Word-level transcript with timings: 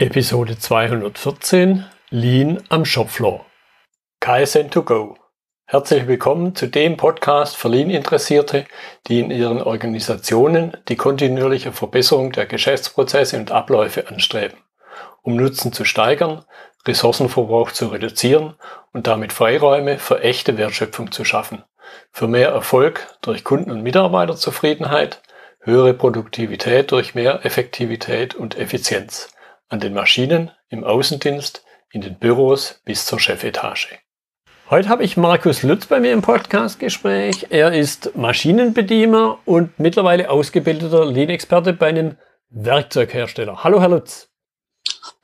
Episode 0.00 0.56
214 0.56 1.84
Lean 2.10 2.62
am 2.68 2.84
Shopfloor. 2.84 3.44
KSN 4.20 4.70
2 4.70 4.82
go. 4.82 5.16
Herzlich 5.64 6.06
willkommen 6.06 6.54
zu 6.54 6.68
dem 6.68 6.96
Podcast 6.96 7.56
für 7.56 7.66
Lean-Interessierte, 7.66 8.66
die 9.08 9.18
in 9.18 9.32
ihren 9.32 9.60
Organisationen 9.60 10.76
die 10.86 10.94
kontinuierliche 10.94 11.72
Verbesserung 11.72 12.30
der 12.30 12.46
Geschäftsprozesse 12.46 13.38
und 13.38 13.50
Abläufe 13.50 14.06
anstreben, 14.06 14.58
um 15.22 15.34
Nutzen 15.34 15.72
zu 15.72 15.84
steigern, 15.84 16.44
Ressourcenverbrauch 16.86 17.72
zu 17.72 17.88
reduzieren 17.88 18.54
und 18.92 19.08
damit 19.08 19.32
Freiräume 19.32 19.98
für 19.98 20.22
echte 20.22 20.56
Wertschöpfung 20.58 21.10
zu 21.10 21.24
schaffen, 21.24 21.64
für 22.12 22.28
mehr 22.28 22.50
Erfolg 22.50 23.04
durch 23.20 23.42
Kunden- 23.42 23.72
und 23.72 23.82
Mitarbeiterzufriedenheit, 23.82 25.22
höhere 25.58 25.92
Produktivität 25.92 26.92
durch 26.92 27.16
mehr 27.16 27.44
Effektivität 27.44 28.36
und 28.36 28.56
Effizienz 28.56 29.30
an 29.68 29.80
den 29.80 29.92
Maschinen, 29.92 30.50
im 30.70 30.84
Außendienst, 30.84 31.62
in 31.90 32.00
den 32.00 32.18
Büros 32.18 32.80
bis 32.84 33.04
zur 33.04 33.20
Chefetage. 33.20 33.98
Heute 34.70 34.88
habe 34.88 35.02
ich 35.02 35.16
Markus 35.16 35.62
Lutz 35.62 35.86
bei 35.86 36.00
mir 36.00 36.12
im 36.12 36.22
Podcastgespräch. 36.22 37.46
Er 37.50 37.72
ist 37.72 38.16
Maschinenbediener 38.16 39.38
und 39.44 39.78
mittlerweile 39.78 40.30
ausgebildeter 40.30 41.06
Lean-Experte 41.06 41.72
bei 41.72 41.88
einem 41.88 42.16
Werkzeughersteller. 42.50 43.62
Hallo, 43.64 43.80
Herr 43.80 43.88
Lutz. 43.90 44.28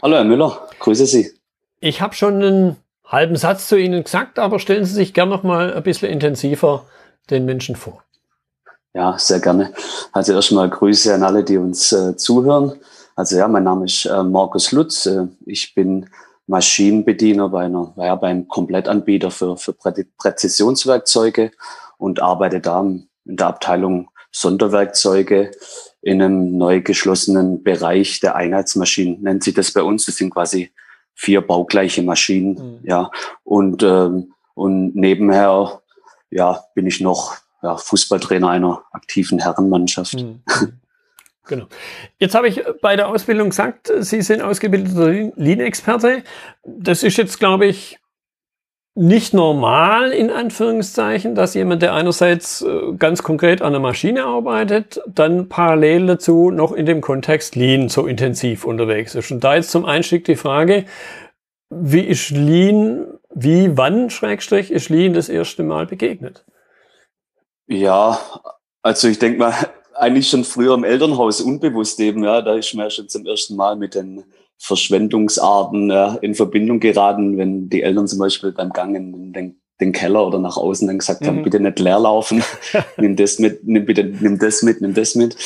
Hallo, 0.02 0.16
Herr 0.16 0.24
Müller. 0.24 0.68
Grüße 0.78 1.06
Sie. 1.06 1.32
Ich 1.80 2.00
habe 2.00 2.14
schon 2.14 2.42
einen 2.42 2.76
halben 3.04 3.36
Satz 3.36 3.68
zu 3.68 3.76
Ihnen 3.76 4.04
gesagt, 4.04 4.38
aber 4.38 4.58
stellen 4.58 4.84
Sie 4.84 4.94
sich 4.94 5.14
gerne 5.14 5.30
noch 5.30 5.42
mal 5.42 5.74
ein 5.74 5.82
bisschen 5.82 6.10
intensiver 6.10 6.86
den 7.30 7.44
Menschen 7.44 7.76
vor. 7.76 8.02
Ja, 8.94 9.18
sehr 9.18 9.40
gerne. 9.40 9.72
Also 10.12 10.34
erstmal 10.34 10.70
Grüße 10.70 11.12
an 11.12 11.22
alle, 11.22 11.44
die 11.44 11.58
uns 11.58 11.92
äh, 11.92 12.16
zuhören. 12.16 12.78
Also 13.16 13.36
ja, 13.36 13.48
mein 13.48 13.64
Name 13.64 13.84
ist 13.84 14.06
äh, 14.06 14.22
Markus 14.22 14.72
Lutz. 14.72 15.06
Äh, 15.06 15.28
ich 15.46 15.74
bin 15.74 16.08
Maschinenbediener 16.46 17.48
bei 17.48 17.64
einer, 17.64 17.94
ja, 17.96 18.14
beim 18.16 18.48
Komplettanbieter 18.48 19.30
für, 19.30 19.56
für 19.56 19.72
Prä 19.72 20.04
Präzisionswerkzeuge 20.18 21.52
und 21.96 22.20
arbeite 22.20 22.60
da 22.60 22.80
in 22.82 23.08
der 23.24 23.46
Abteilung 23.46 24.10
Sonderwerkzeuge 24.30 25.52
in 26.02 26.20
einem 26.20 26.58
neu 26.58 26.82
geschlossenen 26.82 27.62
Bereich 27.62 28.20
der 28.20 28.34
Einheitsmaschinen, 28.34 29.22
nennt 29.22 29.44
sich 29.44 29.54
das 29.54 29.72
bei 29.72 29.82
uns. 29.82 30.04
Das 30.04 30.16
sind 30.16 30.30
quasi 30.30 30.70
vier 31.14 31.40
baugleiche 31.40 32.02
Maschinen, 32.02 32.54
mhm. 32.54 32.78
ja. 32.82 33.10
Und, 33.44 33.82
ähm, 33.82 34.34
und 34.54 34.94
nebenher, 34.96 35.80
ja, 36.30 36.64
bin 36.74 36.86
ich 36.86 37.00
noch 37.00 37.36
ja, 37.62 37.76
Fußballtrainer 37.76 38.48
einer 38.48 38.82
aktiven 38.90 39.38
Herrenmannschaft. 39.38 40.14
Mhm. 40.14 40.42
Genau. 41.46 41.66
Jetzt 42.18 42.34
habe 42.34 42.48
ich 42.48 42.62
bei 42.80 42.96
der 42.96 43.08
Ausbildung 43.08 43.50
gesagt, 43.50 43.92
Sie 43.98 44.22
sind 44.22 44.40
ausgebildeter 44.40 45.32
Lean-Experte. 45.36 46.22
Das 46.64 47.02
ist 47.02 47.18
jetzt, 47.18 47.38
glaube 47.38 47.66
ich, 47.66 47.98
nicht 48.96 49.34
normal 49.34 50.12
in 50.12 50.30
Anführungszeichen, 50.30 51.34
dass 51.34 51.54
jemand, 51.54 51.82
der 51.82 51.94
einerseits 51.94 52.62
äh, 52.62 52.92
ganz 52.96 53.24
konkret 53.24 53.60
an 53.60 53.72
der 53.72 53.80
Maschine 53.80 54.24
arbeitet, 54.24 55.00
dann 55.06 55.48
parallel 55.48 56.06
dazu 56.06 56.50
noch 56.50 56.72
in 56.72 56.86
dem 56.86 57.00
Kontext 57.00 57.56
Lean 57.56 57.88
so 57.88 58.06
intensiv 58.06 58.64
unterwegs 58.64 59.16
ist. 59.16 59.32
Und 59.32 59.42
da 59.42 59.56
jetzt 59.56 59.72
zum 59.72 59.84
Einstieg 59.84 60.24
die 60.24 60.36
Frage, 60.36 60.84
wie 61.70 62.02
ist 62.02 62.30
Lean, 62.30 63.06
wie, 63.34 63.76
wann, 63.76 64.10
Schrägstrich, 64.10 64.70
ist 64.70 64.90
Lean 64.90 65.12
das 65.12 65.28
erste 65.28 65.64
Mal 65.64 65.86
begegnet? 65.86 66.44
Ja, 67.66 68.20
also 68.82 69.08
ich 69.08 69.18
denke 69.18 69.38
mal, 69.38 69.54
eigentlich 69.96 70.28
schon 70.28 70.44
früher 70.44 70.74
im 70.74 70.84
Elternhaus 70.84 71.40
unbewusst 71.40 72.00
eben, 72.00 72.24
ja, 72.24 72.42
da 72.42 72.54
ist 72.54 72.74
mir 72.74 72.90
schon 72.90 73.08
zum 73.08 73.26
ersten 73.26 73.56
Mal 73.56 73.76
mit 73.76 73.94
den 73.94 74.24
Verschwendungsarten 74.58 75.90
ja, 75.90 76.14
in 76.16 76.34
Verbindung 76.34 76.80
geraten, 76.80 77.36
wenn 77.38 77.68
die 77.68 77.82
Eltern 77.82 78.06
zum 78.06 78.18
Beispiel 78.18 78.52
beim 78.52 78.72
Gang 78.72 78.96
in 78.96 79.32
den, 79.32 79.60
den 79.80 79.92
Keller 79.92 80.26
oder 80.26 80.38
nach 80.38 80.56
außen 80.56 80.86
dann 80.86 80.98
gesagt 80.98 81.22
mhm. 81.22 81.26
haben, 81.26 81.42
bitte 81.42 81.60
nicht 81.60 81.78
leer 81.78 81.98
laufen, 81.98 82.42
nimm 82.96 83.16
das 83.16 83.38
mit, 83.38 83.66
nimm 83.66 83.84
bitte, 83.84 84.04
nimm 84.04 84.38
das 84.38 84.62
mit, 84.62 84.80
nimm 84.80 84.94
das 84.94 85.14
mit. 85.14 85.36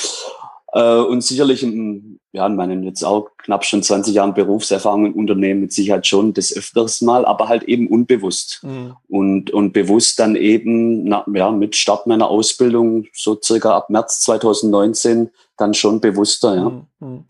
Äh, 0.72 0.98
und 0.98 1.22
sicherlich 1.22 1.62
im, 1.62 2.20
ja, 2.32 2.46
in 2.46 2.56
meinen 2.56 2.82
jetzt 2.82 3.02
auch 3.02 3.30
knapp 3.38 3.64
schon 3.64 3.82
20 3.82 4.14
Jahren 4.14 4.34
Berufserfahrung 4.34 5.06
im 5.06 5.14
Unternehmen 5.14 5.62
mit 5.62 5.72
Sicherheit 5.72 6.06
schon 6.06 6.34
des 6.34 6.54
öfters 6.54 7.00
mal, 7.00 7.24
aber 7.24 7.48
halt 7.48 7.62
eben 7.64 7.88
unbewusst. 7.88 8.60
Mhm. 8.62 8.94
Und, 9.08 9.50
und 9.50 9.72
bewusst 9.72 10.18
dann 10.18 10.36
eben 10.36 11.04
na, 11.04 11.24
ja, 11.32 11.50
mit 11.50 11.74
Start 11.74 12.06
meiner 12.06 12.28
Ausbildung, 12.28 13.06
so 13.14 13.38
circa 13.42 13.76
ab 13.76 13.88
März 13.88 14.20
2019, 14.20 15.30
dann 15.56 15.72
schon 15.74 16.00
bewusster. 16.00 16.54
Ja. 16.54 16.68
Mhm. 16.68 16.86
mhm. 17.00 17.24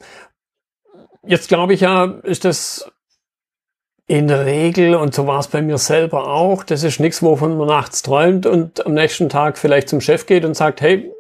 Jetzt 1.27 1.49
glaube 1.49 1.75
ich 1.75 1.81
ja, 1.81 2.05
ist 2.23 2.47
das 2.47 2.91
in 4.07 4.29
der 4.29 4.47
Regel, 4.47 4.95
und 4.95 5.15
so 5.15 5.27
war 5.27 5.39
es 5.39 5.49
bei 5.49 5.61
mir 5.61 5.77
selber 5.77 6.29
auch, 6.29 6.65
das 6.65 6.83
ist 6.83 6.99
nichts, 6.99 7.23
wovon 7.23 7.59
man 7.59 7.69
nachts 7.69 8.03
träumt 8.03 8.47
und 8.47 8.87
am 8.87 8.95
nächsten 8.95 9.29
Tag 9.29 9.59
vielleicht 9.59 9.91
zum 9.91 10.01
Chef 10.01 10.25
geht 10.25 10.47
und 10.47 10.55
sagt, 10.55 10.81
hey, 10.81 11.13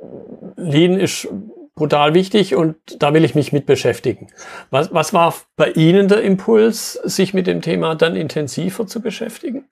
Lean 0.57 0.99
ist 0.99 1.29
brutal 1.79 2.13
wichtig 2.13 2.55
und 2.55 2.77
da 2.99 3.15
will 3.15 3.25
ich 3.25 3.35
mich 3.35 3.53
mit 3.53 3.65
beschäftigen. 3.65 4.29
Was, 4.71 4.93
was 4.93 5.15
war 5.15 5.35
bei 5.57 5.71
Ihnen 5.71 6.09
der 6.09 6.23
Impuls, 6.23 6.95
sich 7.05 7.33
mit 7.33 7.47
dem 7.47 7.63
Thema 7.63 7.95
dann 7.95 8.17
intensiver 8.17 8.87
zu 8.87 9.01
beschäftigen? 9.01 9.69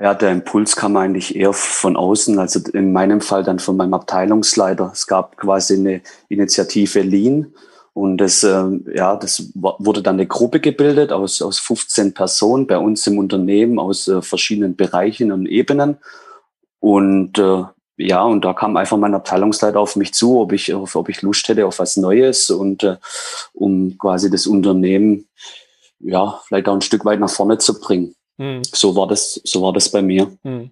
Ja, 0.00 0.14
der 0.14 0.32
Impuls 0.32 0.76
kam 0.76 0.96
eigentlich 0.96 1.36
eher 1.36 1.52
von 1.52 1.94
außen, 1.94 2.38
also 2.38 2.58
in 2.72 2.92
meinem 2.92 3.20
Fall 3.20 3.44
dann 3.44 3.58
von 3.58 3.76
meinem 3.76 3.92
Abteilungsleiter. 3.92 4.90
Es 4.92 5.06
gab 5.06 5.36
quasi 5.36 5.74
eine 5.74 6.00
Initiative 6.30 7.02
Lean 7.02 7.52
und 7.92 8.16
das, 8.18 8.42
äh, 8.42 8.64
ja, 8.94 9.16
das 9.16 9.52
wurde 9.54 10.02
dann 10.02 10.14
eine 10.14 10.26
Gruppe 10.26 10.60
gebildet 10.60 11.12
aus, 11.12 11.42
aus 11.42 11.58
15 11.58 12.14
Personen 12.14 12.66
bei 12.66 12.78
uns 12.78 13.06
im 13.06 13.18
Unternehmen 13.18 13.78
aus 13.78 14.08
äh, 14.08 14.22
verschiedenen 14.22 14.74
Bereichen 14.74 15.32
und 15.32 15.44
Ebenen. 15.44 15.98
Und 16.78 17.38
äh, 17.38 17.64
ja, 18.00 18.22
und 18.22 18.44
da 18.44 18.54
kam 18.54 18.76
einfach 18.76 18.96
mein 18.96 19.14
Abteilungsleiter 19.14 19.78
auf 19.78 19.96
mich 19.96 20.14
zu, 20.14 20.40
ob 20.40 20.52
ich, 20.52 20.74
ob 20.74 21.08
ich 21.08 21.22
Lust 21.22 21.46
hätte 21.48 21.66
auf 21.66 21.78
was 21.78 21.96
Neues 21.96 22.50
und 22.50 22.82
äh, 22.82 22.96
um 23.52 23.98
quasi 23.98 24.30
das 24.30 24.46
Unternehmen 24.46 25.28
ja 25.98 26.40
vielleicht 26.46 26.68
auch 26.68 26.74
ein 26.74 26.80
Stück 26.80 27.04
weit 27.04 27.20
nach 27.20 27.30
vorne 27.30 27.58
zu 27.58 27.78
bringen. 27.78 28.14
Mhm. 28.38 28.62
So 28.64 28.96
war 28.96 29.06
das, 29.06 29.40
so 29.44 29.62
war 29.62 29.72
das 29.72 29.90
bei 29.90 30.00
mir. 30.00 30.32
Mhm. 30.42 30.70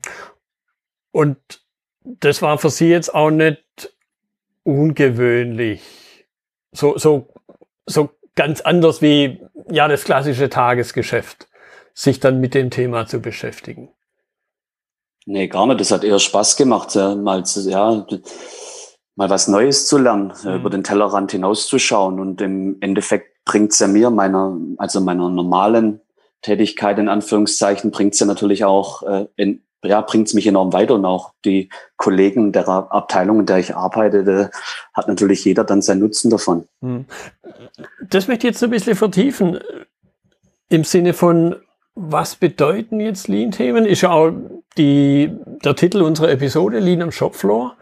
Und 1.12 1.36
das 2.02 2.40
war 2.40 2.58
für 2.58 2.70
Sie 2.70 2.88
jetzt 2.88 3.14
auch 3.14 3.30
nicht 3.30 3.92
ungewöhnlich. 4.62 5.82
So, 6.72 6.96
so, 6.96 7.28
so 7.86 8.10
ganz 8.34 8.60
anders 8.62 9.02
wie 9.02 9.40
ja 9.70 9.88
das 9.88 10.04
klassische 10.04 10.48
Tagesgeschäft, 10.48 11.48
sich 11.92 12.20
dann 12.20 12.40
mit 12.40 12.54
dem 12.54 12.70
Thema 12.70 13.06
zu 13.06 13.20
beschäftigen. 13.20 13.90
Nee, 15.30 15.46
gar 15.48 15.66
nicht. 15.66 15.78
Das 15.78 15.90
hat 15.90 16.04
eher 16.04 16.18
Spaß 16.18 16.56
gemacht, 16.56 16.94
mal, 16.94 17.44
zu, 17.44 17.68
ja, 17.68 18.06
mal 19.14 19.28
was 19.28 19.46
Neues 19.46 19.86
zu 19.86 19.98
lernen, 19.98 20.32
mhm. 20.42 20.54
über 20.54 20.70
den 20.70 20.82
Tellerrand 20.82 21.32
hinauszuschauen. 21.32 22.18
Und 22.18 22.40
im 22.40 22.78
Endeffekt 22.80 23.44
bringt's 23.44 23.78
ja 23.78 23.88
mir, 23.88 24.08
meiner, 24.08 24.56
also 24.78 25.02
meiner 25.02 25.28
normalen 25.28 26.00
Tätigkeit 26.40 26.98
in 26.98 27.10
Anführungszeichen, 27.10 27.90
bringt's 27.90 28.18
ja 28.20 28.26
natürlich 28.26 28.64
auch, 28.64 29.02
äh, 29.02 29.26
in, 29.36 29.62
ja, 29.84 30.00
bringt's 30.00 30.32
mich 30.32 30.46
enorm 30.46 30.72
weiter. 30.72 30.94
Und 30.94 31.04
auch 31.04 31.34
die 31.44 31.68
Kollegen 31.98 32.52
der 32.52 32.66
Abteilung, 32.66 33.40
in 33.40 33.46
der 33.46 33.58
ich 33.58 33.76
arbeite, 33.76 34.50
hat 34.94 35.08
natürlich 35.08 35.44
jeder 35.44 35.64
dann 35.64 35.82
seinen 35.82 36.00
Nutzen 36.00 36.30
davon. 36.30 36.66
Mhm. 36.80 37.04
Das 38.08 38.28
möchte 38.28 38.46
ich 38.46 38.54
jetzt 38.54 38.64
ein 38.64 38.70
bisschen 38.70 38.96
vertiefen. 38.96 39.58
Im 40.70 40.84
Sinne 40.84 41.12
von, 41.12 41.54
was 41.98 42.36
bedeuten 42.36 43.00
jetzt 43.00 43.28
Lean-Themen? 43.28 43.84
Ist 43.84 44.02
ja 44.02 44.10
auch 44.10 44.32
die, 44.76 45.32
der 45.64 45.74
Titel 45.74 46.02
unserer 46.02 46.30
Episode, 46.30 46.78
Lean 46.78 47.02
am 47.02 47.10
Shopfloor. 47.10 47.76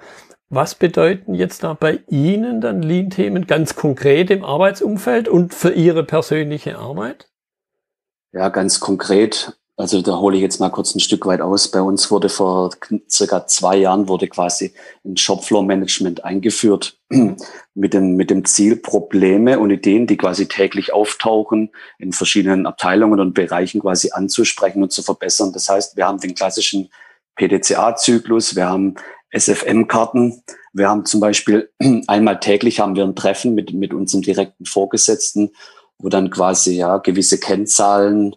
Was 0.48 0.74
bedeuten 0.74 1.34
jetzt 1.34 1.64
da 1.64 1.74
bei 1.74 2.00
Ihnen 2.08 2.60
dann 2.60 2.80
Lean-Themen 2.80 3.46
ganz 3.46 3.76
konkret 3.76 4.30
im 4.30 4.44
Arbeitsumfeld 4.44 5.28
und 5.28 5.52
für 5.54 5.72
Ihre 5.72 6.02
persönliche 6.02 6.78
Arbeit? 6.78 7.28
Ja, 8.32 8.48
ganz 8.48 8.80
konkret 8.80 9.58
also 9.78 10.00
da 10.00 10.18
hole 10.18 10.36
ich 10.36 10.42
jetzt 10.42 10.58
mal 10.58 10.70
kurz 10.70 10.94
ein 10.94 11.00
Stück 11.00 11.26
weit 11.26 11.42
aus. 11.42 11.70
Bei 11.70 11.82
uns 11.82 12.10
wurde 12.10 12.30
vor 12.30 12.70
circa 13.10 13.46
zwei 13.46 13.76
Jahren 13.76 14.08
wurde 14.08 14.26
quasi 14.26 14.72
ein 15.04 15.18
Shopfloor-Management 15.18 16.24
eingeführt 16.24 16.98
mit 17.74 17.92
dem, 17.92 18.16
mit 18.16 18.30
dem 18.30 18.46
Ziel, 18.46 18.76
Probleme 18.76 19.58
und 19.58 19.70
Ideen, 19.70 20.06
die 20.06 20.16
quasi 20.16 20.48
täglich 20.48 20.94
auftauchen, 20.94 21.70
in 21.98 22.12
verschiedenen 22.12 22.66
Abteilungen 22.66 23.20
und 23.20 23.34
Bereichen 23.34 23.82
quasi 23.82 24.12
anzusprechen 24.12 24.82
und 24.82 24.92
zu 24.92 25.02
verbessern. 25.02 25.52
Das 25.52 25.68
heißt, 25.68 25.96
wir 25.96 26.06
haben 26.06 26.20
den 26.20 26.34
klassischen 26.34 26.88
PDCA-Zyklus, 27.36 28.56
wir 28.56 28.70
haben 28.70 28.94
SFM-Karten, 29.30 30.42
wir 30.72 30.88
haben 30.88 31.04
zum 31.04 31.20
Beispiel 31.20 31.70
einmal 32.06 32.40
täglich 32.40 32.80
haben 32.80 32.96
wir 32.96 33.04
ein 33.04 33.14
Treffen 33.14 33.54
mit, 33.54 33.74
mit 33.74 33.92
unserem 33.92 34.22
direkten 34.22 34.64
Vorgesetzten, 34.64 35.50
wo 35.98 36.08
dann 36.08 36.30
quasi 36.30 36.76
ja 36.76 36.96
gewisse 36.96 37.38
Kennzahlen 37.38 38.36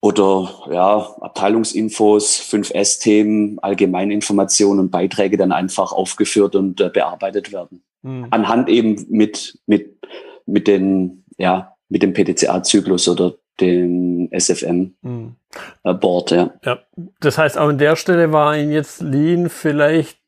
oder 0.00 0.50
ja, 0.70 1.14
Abteilungsinfos, 1.20 2.40
5S-Themen, 2.40 3.58
Allgemeininformationen 3.58 4.80
und 4.80 4.90
Beiträge 4.90 5.36
dann 5.36 5.52
einfach 5.52 5.92
aufgeführt 5.92 6.56
und 6.56 6.80
äh, 6.80 6.88
bearbeitet 6.88 7.52
werden. 7.52 7.82
Mhm. 8.02 8.26
Anhand 8.30 8.68
eben 8.68 9.06
mit, 9.10 9.58
mit, 9.66 9.98
mit 10.46 10.66
den 10.66 11.20
ja, 11.40 11.74
mit 11.88 12.02
dem 12.02 12.12
PDCA-Zyklus 12.12 13.08
oder 13.08 13.32
dem 13.60 14.28
SFM-Board, 14.30 16.30
mhm. 16.30 16.36
ja. 16.36 16.52
ja. 16.64 16.78
Das 17.20 17.36
heißt, 17.36 17.58
auch 17.58 17.68
an 17.68 17.78
der 17.78 17.96
Stelle 17.96 18.32
war 18.32 18.56
Ihnen 18.56 18.70
jetzt 18.70 19.02
Lean 19.02 19.50
vielleicht 19.50 20.20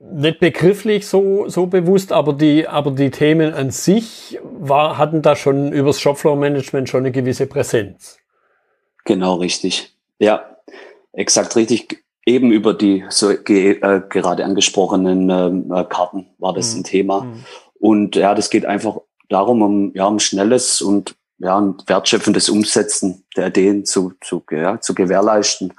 nicht 0.00 0.40
begrifflich 0.40 1.06
so, 1.06 1.48
so 1.48 1.66
bewusst, 1.66 2.12
aber 2.12 2.32
die, 2.32 2.66
aber 2.68 2.92
die 2.92 3.10
Themen 3.10 3.52
an 3.52 3.70
sich 3.70 4.40
war, 4.42 4.98
hatten 4.98 5.22
da 5.22 5.36
schon 5.36 5.72
übers 5.72 6.00
Shopfloor-Management 6.00 6.88
schon 6.88 7.00
eine 7.00 7.12
gewisse 7.12 7.46
Präsenz. 7.46 8.18
Genau, 9.08 9.36
richtig. 9.36 9.96
Ja, 10.18 10.58
exakt 11.14 11.56
richtig. 11.56 12.04
Eben 12.26 12.52
über 12.52 12.74
die 12.74 13.06
so 13.08 13.34
ge, 13.42 13.80
äh, 13.80 14.02
gerade 14.06 14.44
angesprochenen 14.44 15.30
ähm, 15.30 15.72
äh, 15.72 15.82
Karten 15.84 16.26
war 16.36 16.52
das 16.52 16.74
mhm. 16.74 16.80
ein 16.80 16.84
Thema. 16.84 17.20
Mhm. 17.22 17.44
Und 17.80 18.16
ja, 18.16 18.34
das 18.34 18.50
geht 18.50 18.66
einfach 18.66 18.98
darum, 19.30 19.62
um, 19.62 19.92
ja, 19.94 20.04
um 20.04 20.18
schnelles 20.18 20.82
und 20.82 21.14
ja, 21.38 21.58
ein 21.58 21.76
wertschöpfendes 21.86 22.50
Umsetzen 22.50 23.24
der 23.34 23.46
Ideen 23.46 23.86
zu, 23.86 24.12
zu, 24.20 24.44
ja, 24.50 24.78
zu 24.78 24.94
gewährleisten. 24.94 25.72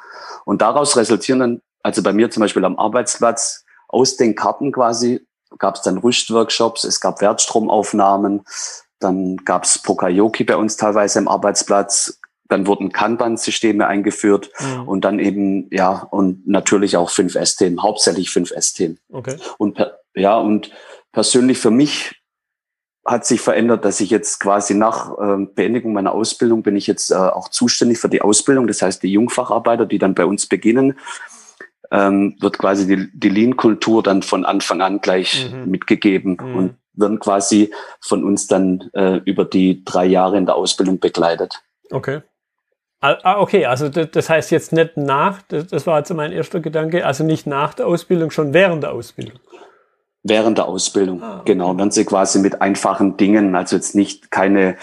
Und 0.45 0.63
daraus 0.63 0.97
resultieren 0.97 1.39
dann, 1.39 1.61
also 1.83 2.01
bei 2.01 2.13
mir 2.13 2.31
zum 2.31 2.41
Beispiel 2.41 2.65
am 2.65 2.79
Arbeitsplatz, 2.79 3.63
aus 3.89 4.17
den 4.17 4.33
Karten 4.33 4.71
quasi 4.71 5.21
gab 5.59 5.75
es 5.75 5.83
dann 5.83 5.99
Rüstworkshops, 5.99 6.83
es 6.83 6.99
gab 6.99 7.21
Wertstromaufnahmen, 7.21 8.43
dann 8.99 9.37
gab 9.37 9.65
es 9.65 9.77
Pokayoki 9.77 10.45
bei 10.45 10.57
uns 10.57 10.77
teilweise 10.77 11.19
im 11.19 11.27
Arbeitsplatz, 11.27 12.18
dann 12.49 12.67
wurden 12.67 12.91
Kanban-Systeme 12.91 13.87
eingeführt 13.87 14.51
mhm. 14.59 14.87
und 14.87 15.05
dann 15.05 15.19
eben, 15.19 15.67
ja, 15.71 16.07
und 16.11 16.47
natürlich 16.47 16.97
auch 16.97 17.09
5S-Themen, 17.09 17.81
hauptsächlich 17.81 18.29
5S-Themen. 18.29 18.99
Okay. 19.11 19.37
Und 19.57 19.79
ja, 20.15 20.37
und 20.37 20.71
persönlich 21.11 21.59
für 21.59 21.71
mich 21.71 22.19
hat 23.05 23.25
sich 23.25 23.41
verändert, 23.41 23.85
dass 23.85 24.01
ich 24.01 24.09
jetzt 24.09 24.39
quasi 24.39 24.73
nach 24.73 25.17
äh, 25.17 25.45
Beendigung 25.55 25.93
meiner 25.93 26.13
Ausbildung 26.13 26.63
bin 26.63 26.75
ich 26.75 26.87
jetzt 26.87 27.11
äh, 27.11 27.15
auch 27.15 27.49
zuständig 27.49 27.97
für 27.97 28.09
die 28.09 28.21
Ausbildung. 28.21 28.67
Das 28.67 28.81
heißt, 28.81 29.01
die 29.01 29.11
Jungfacharbeiter, 29.11 29.85
die 29.85 29.97
dann 29.97 30.15
bei 30.15 30.25
uns 30.25 30.47
beginnen, 30.47 30.99
ähm, 31.91 32.35
wird 32.39 32.57
quasi 32.59 32.85
die, 32.87 33.09
die 33.13 33.29
Lean-Kultur 33.29 34.03
dann 34.03 34.21
von 34.21 34.45
Anfang 34.45 34.81
an 34.81 35.01
gleich 35.01 35.49
mhm. 35.51 35.71
mitgegeben 35.71 36.37
mhm. 36.39 36.55
und 36.55 36.75
werden 36.93 37.19
quasi 37.19 37.73
von 38.01 38.23
uns 38.23 38.47
dann 38.47 38.89
äh, 38.93 39.21
über 39.25 39.45
die 39.45 39.83
drei 39.85 40.05
Jahre 40.05 40.37
in 40.37 40.45
der 40.45 40.55
Ausbildung 40.55 40.99
begleitet. 40.99 41.63
Okay. 41.91 42.21
Ah, 43.01 43.39
okay, 43.39 43.65
also 43.65 43.87
das 43.87 44.29
heißt 44.29 44.51
jetzt 44.51 44.73
nicht 44.73 44.97
nach, 44.97 45.41
das 45.43 45.87
war 45.87 45.99
jetzt 45.99 46.13
mein 46.13 46.33
erster 46.33 46.59
Gedanke, 46.59 47.05
also 47.05 47.23
nicht 47.23 47.47
nach 47.47 47.73
der 47.73 47.87
Ausbildung, 47.87 48.29
schon 48.29 48.53
während 48.53 48.83
der 48.83 48.91
Ausbildung. 48.91 49.39
Während 50.23 50.57
der 50.57 50.67
Ausbildung, 50.67 51.23
ah, 51.23 51.37
okay. 51.37 51.53
genau. 51.53 51.77
Werden 51.77 51.91
sie 51.91 52.03
quasi 52.03 52.39
mit 52.39 52.61
einfachen 52.61 53.15
Dingen, 53.15 53.55
also 53.55 53.77
jetzt 53.77 53.95
nicht 53.95 54.31
keine 54.31 54.75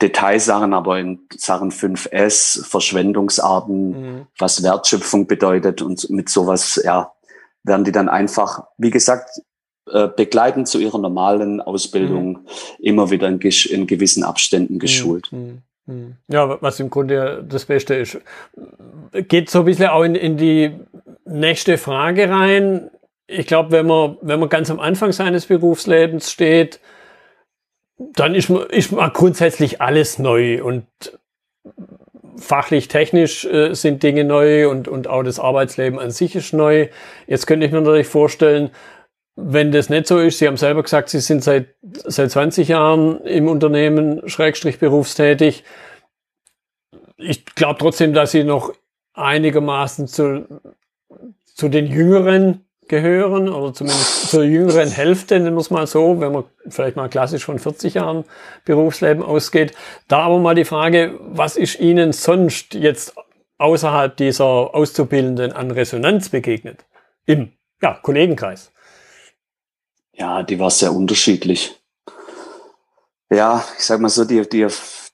Detailsachen, 0.00 0.74
aber 0.74 1.00
in 1.00 1.26
Sachen 1.36 1.72
5S, 1.72 2.64
Verschwendungsarten, 2.64 3.88
mhm. 3.88 4.26
was 4.38 4.62
Wertschöpfung 4.62 5.26
bedeutet 5.26 5.82
und 5.82 6.08
mit 6.10 6.28
sowas, 6.28 6.80
ja, 6.84 7.12
werden 7.64 7.84
die 7.84 7.92
dann 7.92 8.08
einfach, 8.08 8.64
wie 8.78 8.90
gesagt, 8.90 9.40
äh, 9.90 10.08
begleitend 10.08 10.68
zu 10.68 10.78
ihrer 10.78 10.98
normalen 10.98 11.60
Ausbildung 11.60 12.28
mhm. 12.28 12.46
immer 12.78 13.10
wieder 13.10 13.28
in, 13.28 13.40
in, 13.40 13.86
gewissen 13.86 14.22
Abständen 14.22 14.74
mhm. 14.74 14.78
geschult. 14.78 15.32
Mhm. 15.32 15.62
Mhm. 15.86 16.16
Ja, 16.28 16.60
was 16.60 16.80
im 16.80 16.90
Grunde 16.90 17.44
das 17.48 17.64
Beste 17.64 17.94
ist. 17.94 18.18
Geht 19.12 19.50
so 19.50 19.60
ein 19.60 19.64
bisschen 19.64 19.88
auch 19.88 20.02
in, 20.02 20.14
in 20.14 20.36
die 20.36 20.74
nächste 21.24 21.78
Frage 21.78 22.28
rein. 22.28 22.90
Ich 23.26 23.46
glaube, 23.46 23.72
wenn 23.72 23.86
man, 23.86 24.18
wenn 24.20 24.40
man 24.40 24.48
ganz 24.48 24.70
am 24.70 24.80
Anfang 24.80 25.12
seines 25.12 25.46
Berufslebens 25.46 26.30
steht, 26.30 26.80
dann 27.98 28.34
ist, 28.34 28.50
ist 28.50 28.92
mal 28.92 29.10
grundsätzlich 29.10 29.80
alles 29.80 30.18
neu 30.18 30.62
und 30.62 30.86
fachlich, 32.36 32.88
technisch 32.88 33.44
äh, 33.46 33.74
sind 33.74 34.02
Dinge 34.02 34.24
neu 34.24 34.68
und, 34.68 34.88
und 34.88 35.08
auch 35.08 35.22
das 35.22 35.40
Arbeitsleben 35.40 35.98
an 35.98 36.10
sich 36.10 36.36
ist 36.36 36.52
neu. 36.52 36.88
Jetzt 37.26 37.46
könnte 37.46 37.66
ich 37.66 37.72
mir 37.72 37.80
natürlich 37.80 38.06
vorstellen, 38.06 38.70
wenn 39.36 39.70
das 39.70 39.90
nicht 39.90 40.06
so 40.06 40.18
ist, 40.18 40.38
Sie 40.38 40.46
haben 40.46 40.56
selber 40.56 40.82
gesagt, 40.82 41.10
Sie 41.10 41.20
sind 41.20 41.44
seit, 41.44 41.74
seit 41.82 42.30
20 42.30 42.68
Jahren 42.68 43.20
im 43.20 43.48
Unternehmen, 43.48 44.26
Schrägstrich 44.28 44.78
berufstätig. 44.78 45.62
Ich 47.18 47.44
glaube 47.44 47.78
trotzdem, 47.78 48.14
dass 48.14 48.32
Sie 48.32 48.44
noch 48.44 48.72
einigermaßen 49.12 50.08
zu, 50.08 50.46
zu 51.44 51.68
den 51.68 51.86
Jüngeren 51.86 52.66
gehören 52.88 53.48
oder 53.48 53.74
zumindest 53.74 54.30
zur 54.30 54.44
jüngeren 54.44 54.88
Hälfte, 54.88 55.38
nennen 55.38 55.56
wir 55.56 55.60
es 55.60 55.70
mal 55.70 55.86
so, 55.86 56.20
wenn 56.20 56.32
man 56.32 56.44
vielleicht 56.68 56.96
mal 56.96 57.08
klassisch 57.08 57.44
von 57.44 57.58
40 57.58 57.94
Jahren 57.94 58.24
Berufsleben 58.64 59.22
ausgeht. 59.22 59.74
Da 60.08 60.20
aber 60.20 60.38
mal 60.38 60.54
die 60.54 60.64
Frage, 60.64 61.18
was 61.20 61.56
ist 61.56 61.80
Ihnen 61.80 62.12
sonst 62.12 62.74
jetzt 62.74 63.14
außerhalb 63.58 64.16
dieser 64.16 64.44
Auszubildenden 64.44 65.52
an 65.52 65.70
Resonanz 65.70 66.28
begegnet? 66.28 66.84
Im 67.24 67.52
ja, 67.82 67.98
Kollegenkreis. 68.02 68.72
Ja, 70.16 70.42
die 70.42 70.58
war 70.58 70.70
sehr 70.70 70.92
unterschiedlich. 70.94 71.78
Ja, 73.30 73.64
ich 73.78 73.84
sag 73.84 74.00
mal 74.00 74.08
so, 74.08 74.24
die, 74.24 74.48
die, 74.48 74.66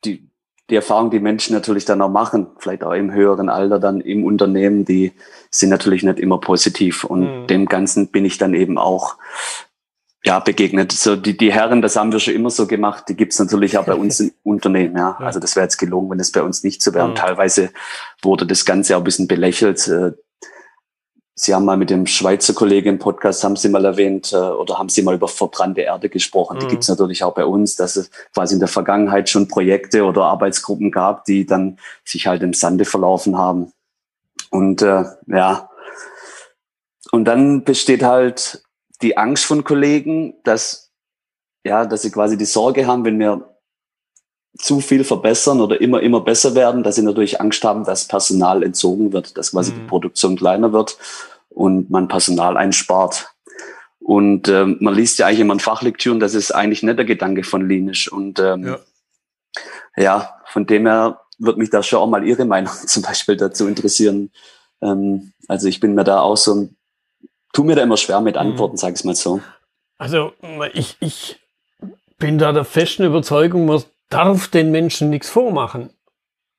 die, 0.04 0.28
die 0.70 0.76
Erfahrung, 0.76 1.10
die 1.10 1.18
Menschen 1.18 1.54
natürlich 1.54 1.84
dann 1.84 2.02
auch 2.02 2.10
machen, 2.10 2.46
vielleicht 2.58 2.84
auch 2.84 2.92
im 2.92 3.12
höheren 3.12 3.48
Alter 3.48 3.78
dann 3.78 4.00
im 4.00 4.24
Unternehmen, 4.24 4.84
die 4.84 5.12
sind 5.50 5.70
natürlich 5.70 6.02
nicht 6.02 6.18
immer 6.18 6.38
positiv. 6.38 7.04
Und 7.04 7.42
mhm. 7.42 7.46
dem 7.46 7.66
Ganzen 7.66 8.08
bin 8.08 8.24
ich 8.24 8.38
dann 8.38 8.54
eben 8.54 8.78
auch 8.78 9.16
ja, 10.24 10.38
begegnet. 10.38 10.92
So 10.92 11.16
die, 11.16 11.36
die 11.36 11.52
Herren, 11.52 11.82
das 11.82 11.96
haben 11.96 12.12
wir 12.12 12.20
schon 12.20 12.34
immer 12.34 12.50
so 12.50 12.68
gemacht, 12.68 13.08
die 13.08 13.16
gibt's 13.16 13.40
natürlich 13.40 13.76
auch 13.78 13.86
bei 13.86 13.94
uns 13.94 14.20
im 14.20 14.32
Unternehmen. 14.44 14.96
Ja. 14.96 15.16
Also 15.18 15.40
das 15.40 15.56
wäre 15.56 15.64
jetzt 15.64 15.78
gelungen, 15.78 16.10
wenn 16.10 16.20
es 16.20 16.30
bei 16.30 16.42
uns 16.42 16.62
nicht 16.62 16.80
so 16.80 16.94
wäre. 16.94 17.08
Mhm. 17.08 17.16
Teilweise 17.16 17.70
wurde 18.22 18.46
das 18.46 18.64
Ganze 18.64 18.96
auch 18.96 19.00
ein 19.00 19.04
bisschen 19.04 19.26
belächelt. 19.26 19.88
Sie 21.34 21.54
haben 21.54 21.64
mal 21.64 21.78
mit 21.78 21.90
dem 21.90 22.06
Schweizer 22.06 22.52
Kollegen 22.52 22.90
im 22.90 22.98
Podcast, 22.98 23.42
haben 23.42 23.56
Sie 23.56 23.68
mal 23.68 23.84
erwähnt, 23.84 24.32
äh, 24.32 24.36
oder 24.36 24.78
haben 24.78 24.88
Sie 24.88 25.02
mal 25.02 25.14
über 25.14 25.28
verbrannte 25.28 25.80
Erde 25.80 26.08
gesprochen. 26.08 26.56
Mhm. 26.56 26.60
Die 26.60 26.66
gibt's 26.68 26.88
natürlich 26.88 27.24
auch 27.24 27.34
bei 27.34 27.46
uns, 27.46 27.76
dass 27.76 27.96
es 27.96 28.10
quasi 28.34 28.54
in 28.54 28.60
der 28.60 28.68
Vergangenheit 28.68 29.28
schon 29.28 29.48
Projekte 29.48 30.04
oder 30.04 30.24
Arbeitsgruppen 30.24 30.90
gab, 30.90 31.24
die 31.24 31.46
dann 31.46 31.78
sich 32.04 32.26
halt 32.26 32.42
im 32.42 32.52
Sande 32.52 32.84
verlaufen 32.84 33.38
haben. 33.38 33.72
Und 34.50 34.82
äh, 34.82 35.04
ja, 35.26 35.70
und 37.10 37.24
dann 37.24 37.64
besteht 37.64 38.02
halt 38.02 38.62
die 39.00 39.16
Angst 39.16 39.44
von 39.44 39.64
Kollegen, 39.64 40.34
dass 40.44 40.92
ja, 41.64 41.86
dass 41.86 42.02
sie 42.02 42.10
quasi 42.10 42.36
die 42.36 42.44
Sorge 42.44 42.86
haben, 42.86 43.04
wenn 43.04 43.18
wir 43.18 43.51
zu 44.58 44.80
viel 44.80 45.04
verbessern 45.04 45.60
oder 45.60 45.80
immer, 45.80 46.00
immer 46.00 46.20
besser 46.20 46.54
werden, 46.54 46.82
dass 46.82 46.96
sie 46.96 47.02
natürlich 47.02 47.40
Angst 47.40 47.64
haben, 47.64 47.84
dass 47.84 48.06
Personal 48.06 48.62
entzogen 48.62 49.12
wird, 49.12 49.36
dass 49.38 49.52
quasi 49.52 49.72
mhm. 49.72 49.76
die 49.76 49.86
Produktion 49.86 50.36
kleiner 50.36 50.72
wird 50.72 50.98
und 51.48 51.90
man 51.90 52.08
Personal 52.08 52.56
einspart. 52.56 53.32
Und 53.98 54.48
ähm, 54.48 54.78
man 54.80 54.94
liest 54.94 55.18
ja 55.18 55.26
eigentlich 55.26 55.40
immer 55.40 55.54
in 55.54 55.60
Fachlektüren, 55.60 56.20
das 56.20 56.34
ist 56.34 56.50
eigentlich 56.50 56.82
nicht 56.82 56.98
der 56.98 57.04
Gedanke 57.04 57.44
von 57.44 57.68
Linisch. 57.68 58.10
Und 58.10 58.40
ähm, 58.40 58.66
ja. 58.66 58.78
ja, 59.96 60.34
von 60.46 60.66
dem 60.66 60.86
her 60.86 61.20
würde 61.38 61.58
mich 61.58 61.70
da 61.70 61.82
schon 61.82 62.00
auch 62.00 62.08
mal 62.08 62.26
Ihre 62.26 62.44
Meinung 62.44 62.72
zum 62.86 63.02
Beispiel 63.02 63.36
dazu 63.36 63.66
interessieren. 63.66 64.30
Ähm, 64.82 65.32
also 65.48 65.68
ich 65.68 65.80
bin 65.80 65.94
mir 65.94 66.04
da 66.04 66.20
auch 66.20 66.36
so, 66.36 66.68
tu 67.52 67.64
mir 67.64 67.76
da 67.76 67.82
immer 67.82 67.96
schwer 67.96 68.20
mit 68.20 68.34
mhm. 68.34 68.40
Antworten, 68.40 68.74
mhm. 68.74 68.78
sag 68.78 68.94
ich 68.94 69.04
mal 69.04 69.14
so. 69.14 69.40
Also 69.98 70.32
ich, 70.72 70.96
ich 70.98 71.40
bin 72.18 72.38
da 72.38 72.52
der 72.52 72.64
festen 72.64 73.04
Überzeugung, 73.04 73.66
darf 74.12 74.48
den 74.48 74.70
Menschen 74.70 75.10
nichts 75.10 75.28
vormachen. 75.30 75.90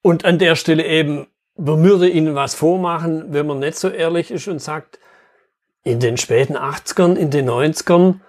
Und 0.01 0.25
an 0.25 0.39
der 0.39 0.55
Stelle 0.55 0.85
eben, 0.85 1.27
man 1.55 1.83
würde 1.83 2.09
ihnen 2.09 2.35
was 2.35 2.55
vormachen, 2.55 3.33
wenn 3.33 3.47
man 3.47 3.59
nicht 3.59 3.77
so 3.77 3.89
ehrlich 3.89 4.31
ist 4.31 4.47
und 4.47 4.59
sagt, 4.59 4.99
in 5.83 5.99
den 5.99 6.17
späten 6.17 6.57
80ern, 6.57 7.15
in 7.15 7.29
den 7.29 7.49
90ern, 7.49 8.19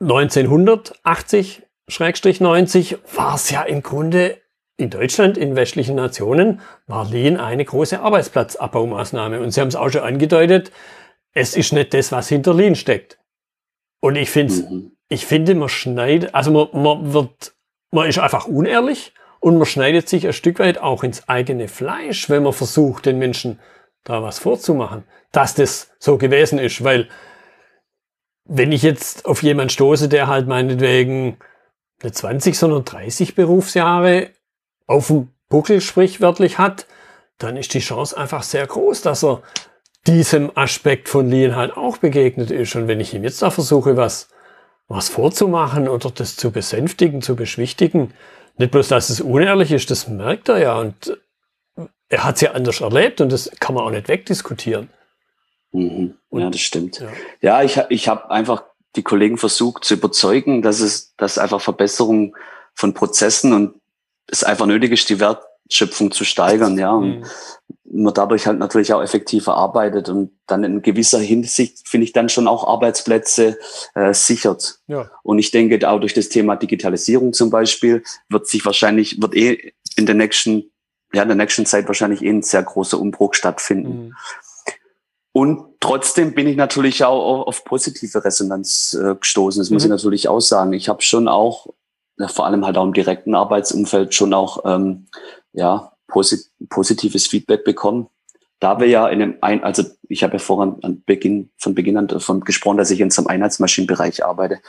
1980, 0.00 1.58
äh, 1.58 1.62
Schrägstrich 1.88 2.40
90, 2.40 2.98
war 3.14 3.34
es 3.34 3.50
ja 3.50 3.62
im 3.62 3.82
Grunde 3.82 4.38
in 4.76 4.90
Deutschland, 4.90 5.38
in 5.38 5.54
westlichen 5.54 5.96
Nationen, 5.96 6.60
war 6.86 7.08
Lean 7.08 7.36
eine 7.36 7.64
große 7.64 8.00
Arbeitsplatzabbaumaßnahme. 8.00 9.40
Und 9.40 9.52
Sie 9.52 9.60
haben 9.60 9.68
es 9.68 9.76
auch 9.76 9.90
schon 9.90 10.02
angedeutet, 10.02 10.72
es 11.32 11.56
ist 11.56 11.72
nicht 11.72 11.94
das, 11.94 12.10
was 12.12 12.28
hinter 12.28 12.54
Lean 12.54 12.74
steckt. 12.74 13.18
Und 14.00 14.16
ich 14.16 14.30
finde, 14.30 14.54
mhm. 14.54 14.92
ich 15.08 15.26
finde, 15.26 15.54
man 15.54 15.68
schneidet, 15.68 16.34
also 16.34 16.50
man, 16.50 16.82
man 16.82 17.12
wird 17.12 17.53
man 17.94 18.08
ist 18.08 18.18
einfach 18.18 18.46
unehrlich 18.46 19.14
und 19.40 19.56
man 19.56 19.66
schneidet 19.66 20.08
sich 20.08 20.26
ein 20.26 20.32
Stück 20.32 20.58
weit 20.58 20.78
auch 20.78 21.04
ins 21.04 21.28
eigene 21.28 21.68
Fleisch, 21.68 22.28
wenn 22.28 22.42
man 22.42 22.52
versucht, 22.52 23.06
den 23.06 23.18
Menschen 23.18 23.60
da 24.02 24.22
was 24.22 24.38
vorzumachen, 24.38 25.04
dass 25.32 25.54
das 25.54 25.90
so 25.98 26.18
gewesen 26.18 26.58
ist, 26.58 26.84
weil 26.84 27.08
wenn 28.44 28.72
ich 28.72 28.82
jetzt 28.82 29.24
auf 29.24 29.42
jemanden 29.42 29.70
stoße, 29.70 30.08
der 30.08 30.26
halt 30.26 30.46
meinetwegen 30.46 31.38
nicht 32.02 32.16
20, 32.16 32.58
sondern 32.58 32.84
30 32.84 33.34
Berufsjahre 33.34 34.30
auf 34.86 35.06
dem 35.06 35.30
Buckel 35.48 35.80
sprichwörtlich 35.80 36.58
hat, 36.58 36.86
dann 37.38 37.56
ist 37.56 37.72
die 37.74 37.80
Chance 37.80 38.16
einfach 38.16 38.42
sehr 38.42 38.66
groß, 38.66 39.02
dass 39.02 39.24
er 39.24 39.42
diesem 40.06 40.54
Aspekt 40.56 41.08
von 41.08 41.30
Lean 41.30 41.56
halt 41.56 41.76
auch 41.76 41.96
begegnet 41.96 42.50
ist. 42.50 42.74
Und 42.76 42.88
wenn 42.88 43.00
ich 43.00 43.14
ihm 43.14 43.24
jetzt 43.24 43.40
da 43.40 43.50
versuche, 43.50 43.96
was 43.96 44.28
was 44.88 45.08
vorzumachen 45.08 45.88
oder 45.88 46.10
das 46.10 46.36
zu 46.36 46.50
besänftigen, 46.50 47.22
zu 47.22 47.36
beschwichtigen. 47.36 48.12
Nicht 48.56 48.70
bloß, 48.70 48.88
dass 48.88 49.10
es 49.10 49.20
unehrlich 49.20 49.72
ist, 49.72 49.90
das 49.90 50.08
merkt 50.08 50.48
er 50.48 50.58
ja 50.58 50.78
und 50.78 51.18
er 52.08 52.24
hat 52.24 52.36
es 52.36 52.42
ja 52.42 52.52
anders 52.52 52.80
erlebt 52.80 53.20
und 53.20 53.32
das 53.32 53.50
kann 53.60 53.74
man 53.74 53.84
auch 53.84 53.90
nicht 53.90 54.08
wegdiskutieren. 54.08 54.90
Mhm. 55.72 56.14
Ja, 56.30 56.50
das 56.50 56.60
stimmt. 56.60 57.00
Ja, 57.00 57.08
ja 57.40 57.62
ich, 57.62 57.80
ich 57.88 58.08
habe 58.08 58.30
einfach 58.30 58.64
die 58.96 59.02
Kollegen 59.02 59.38
versucht 59.38 59.84
zu 59.84 59.94
überzeugen, 59.94 60.62
dass 60.62 60.80
es, 60.80 61.14
dass 61.16 61.38
einfach 61.38 61.60
Verbesserung 61.60 62.36
von 62.74 62.94
Prozessen 62.94 63.52
und 63.52 63.74
es 64.28 64.44
einfach 64.44 64.66
nötig 64.66 64.92
ist, 64.92 65.08
die 65.08 65.18
Wertschöpfung 65.20 66.12
zu 66.12 66.24
steigern, 66.24 66.78
ja. 66.78 66.92
Und 66.92 67.20
mhm. 67.20 67.24
Man 67.94 68.12
dadurch 68.12 68.46
halt 68.46 68.58
natürlich 68.58 68.92
auch 68.92 69.02
effektiver 69.02 69.54
arbeitet 69.54 70.08
und 70.08 70.32
dann 70.46 70.64
in 70.64 70.82
gewisser 70.82 71.18
Hinsicht 71.18 71.88
finde 71.88 72.04
ich 72.04 72.12
dann 72.12 72.28
schon 72.28 72.48
auch 72.48 72.66
Arbeitsplätze 72.66 73.58
äh, 73.94 74.12
sichert. 74.12 74.80
Ja. 74.88 75.10
Und 75.22 75.38
ich 75.38 75.50
denke 75.50 75.88
auch 75.88 76.00
durch 76.00 76.14
das 76.14 76.28
Thema 76.28 76.56
Digitalisierung 76.56 77.32
zum 77.32 77.50
Beispiel 77.50 78.02
wird 78.28 78.46
sich 78.48 78.66
wahrscheinlich, 78.66 79.22
wird 79.22 79.34
eh 79.36 79.72
in 79.96 80.06
der 80.06 80.14
nächsten 80.14 80.70
ja, 81.14 81.22
in 81.22 81.28
der 81.28 81.36
nächsten 81.36 81.64
Zeit 81.64 81.86
wahrscheinlich 81.86 82.22
eh 82.22 82.30
ein 82.30 82.42
sehr 82.42 82.62
großer 82.62 82.98
Umbruch 82.98 83.34
stattfinden. 83.34 84.06
Mhm. 84.06 84.14
Und 85.32 85.80
trotzdem 85.80 86.34
bin 86.34 86.46
ich 86.46 86.56
natürlich 86.56 87.04
auch 87.04 87.46
auf 87.46 87.64
positive 87.64 88.24
Resonanz 88.24 88.94
äh, 88.94 89.14
gestoßen. 89.14 89.60
Das 89.60 89.70
mhm. 89.70 89.74
muss 89.74 89.84
ich 89.84 89.88
mhm. 89.88 89.96
natürlich 89.96 90.28
auch 90.28 90.40
sagen. 90.40 90.72
Ich 90.72 90.88
habe 90.88 91.02
schon 91.02 91.28
auch, 91.28 91.68
vor 92.28 92.46
allem 92.46 92.64
halt 92.64 92.76
auch 92.76 92.84
im 92.84 92.92
direkten 92.92 93.34
Arbeitsumfeld, 93.34 94.14
schon 94.14 94.34
auch 94.34 94.64
ähm, 94.64 95.06
ja, 95.52 95.93
posit 96.06 96.50
positives 96.68 97.26
Feedback 97.26 97.64
bekommen. 97.64 98.08
Da 98.60 98.80
wir 98.80 98.86
ja 98.86 99.08
in 99.08 99.20
einem 99.20 99.34
ein, 99.40 99.64
also 99.64 99.84
ich 100.08 100.22
habe 100.22 100.34
ja 100.34 100.38
voran 100.38 100.76
an 100.82 101.02
Beginn, 101.04 101.50
von 101.58 101.74
Beginn 101.74 101.96
an 101.96 102.08
davon 102.08 102.40
gesprochen, 102.40 102.78
dass 102.78 102.90
ich 102.90 103.00
in 103.00 103.10
so 103.10 103.22
einem 103.22 103.28
Einheitsmaschinenbereich 103.28 104.24
arbeite, 104.24 104.60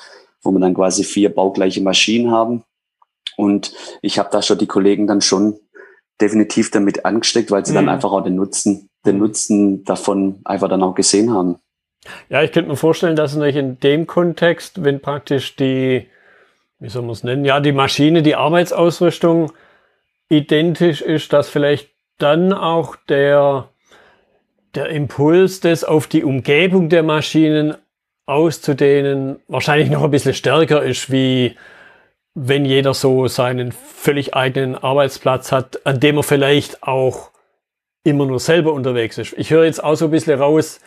wo 0.42 0.51
wir 0.51 0.60
dann 0.60 0.74
quasi 0.74 1.04
vier 1.04 1.34
baugleiche 1.34 1.82
Maschinen 1.82 2.32
haben. 2.32 2.63
Und 3.38 3.74
ich 4.01 4.20
habe 4.20 4.30
da 4.32 4.42
schon 4.42 4.58
die 4.58 4.68
Kollegen 4.68 5.08
dann 5.08 5.22
schon 5.22 5.60
definitiv 6.22 6.72
damit 6.72 7.06
angesteckt, 7.06 7.51
weil 7.51 7.65
sie 7.65 7.72
mhm. 7.72 7.75
dann 7.75 7.89
einfach 7.89 8.12
auch 8.12 8.24
den 8.24 8.36
Nutzen, 8.36 8.89
den 9.06 9.18
Nutzen 9.18 9.84
davon 9.84 10.39
einfach 10.46 10.70
dann 10.70 10.84
auch 10.84 10.96
gesehen 10.96 11.34
haben. 11.34 11.58
Ja, 12.30 12.44
ich 12.44 12.51
könnte 12.51 12.70
mir 12.70 12.77
vorstellen, 12.77 13.15
dass 13.15 13.36
natürlich 13.36 13.56
in 13.56 13.80
dem 13.80 14.08
Kontext, 14.08 14.84
wenn 14.84 15.00
praktisch 15.00 15.56
die, 15.56 16.08
wie 16.80 16.89
soll 16.89 17.01
man 17.01 17.12
es 17.12 17.24
nennen, 17.24 17.46
ja, 17.46 17.60
die 17.60 17.72
Maschine, 17.72 18.22
die 18.22 18.36
Arbeitsausrüstung 18.36 19.51
identisch 20.29 21.01
ist, 21.01 21.34
dass 21.34 21.50
vielleicht 21.50 21.89
dann 22.17 22.53
auch 22.53 22.96
der, 22.96 23.70
der 24.74 24.89
Impuls, 24.89 25.60
das 25.60 25.84
auf 25.84 26.08
die 26.08 26.24
Umgebung 26.24 26.89
der 26.89 27.03
Maschinen 27.03 27.75
auszudehnen, 28.25 29.39
wahrscheinlich 29.48 29.89
noch 29.89 30.03
ein 30.03 30.12
bisschen 30.12 30.34
stärker 30.34 30.84
ist, 30.84 31.12
wie 31.12 31.55
wenn 32.34 32.65
jeder 32.65 32.94
so 32.94 33.27
seinen 33.27 33.72
völlig 33.72 34.34
eigenen 34.34 34.75
Arbeitsplatz 34.75 35.51
hat, 35.51 35.86
an 35.86 36.00
dem 36.00 36.17
er 36.17 36.24
vielleicht 36.24 36.84
auch 36.84 37.32
immer 38.03 38.25
nur 38.25 38.39
selber 38.39 38.74
unterwegs 38.74 39.17
ist. 39.17 39.34
Ich 39.38 39.51
höre 39.51 39.65
jetzt 39.65 39.84
auch 39.84 39.96
so 39.96 40.05
ein 40.05 40.12
bisschen 40.12 40.39
raus, 40.39 40.79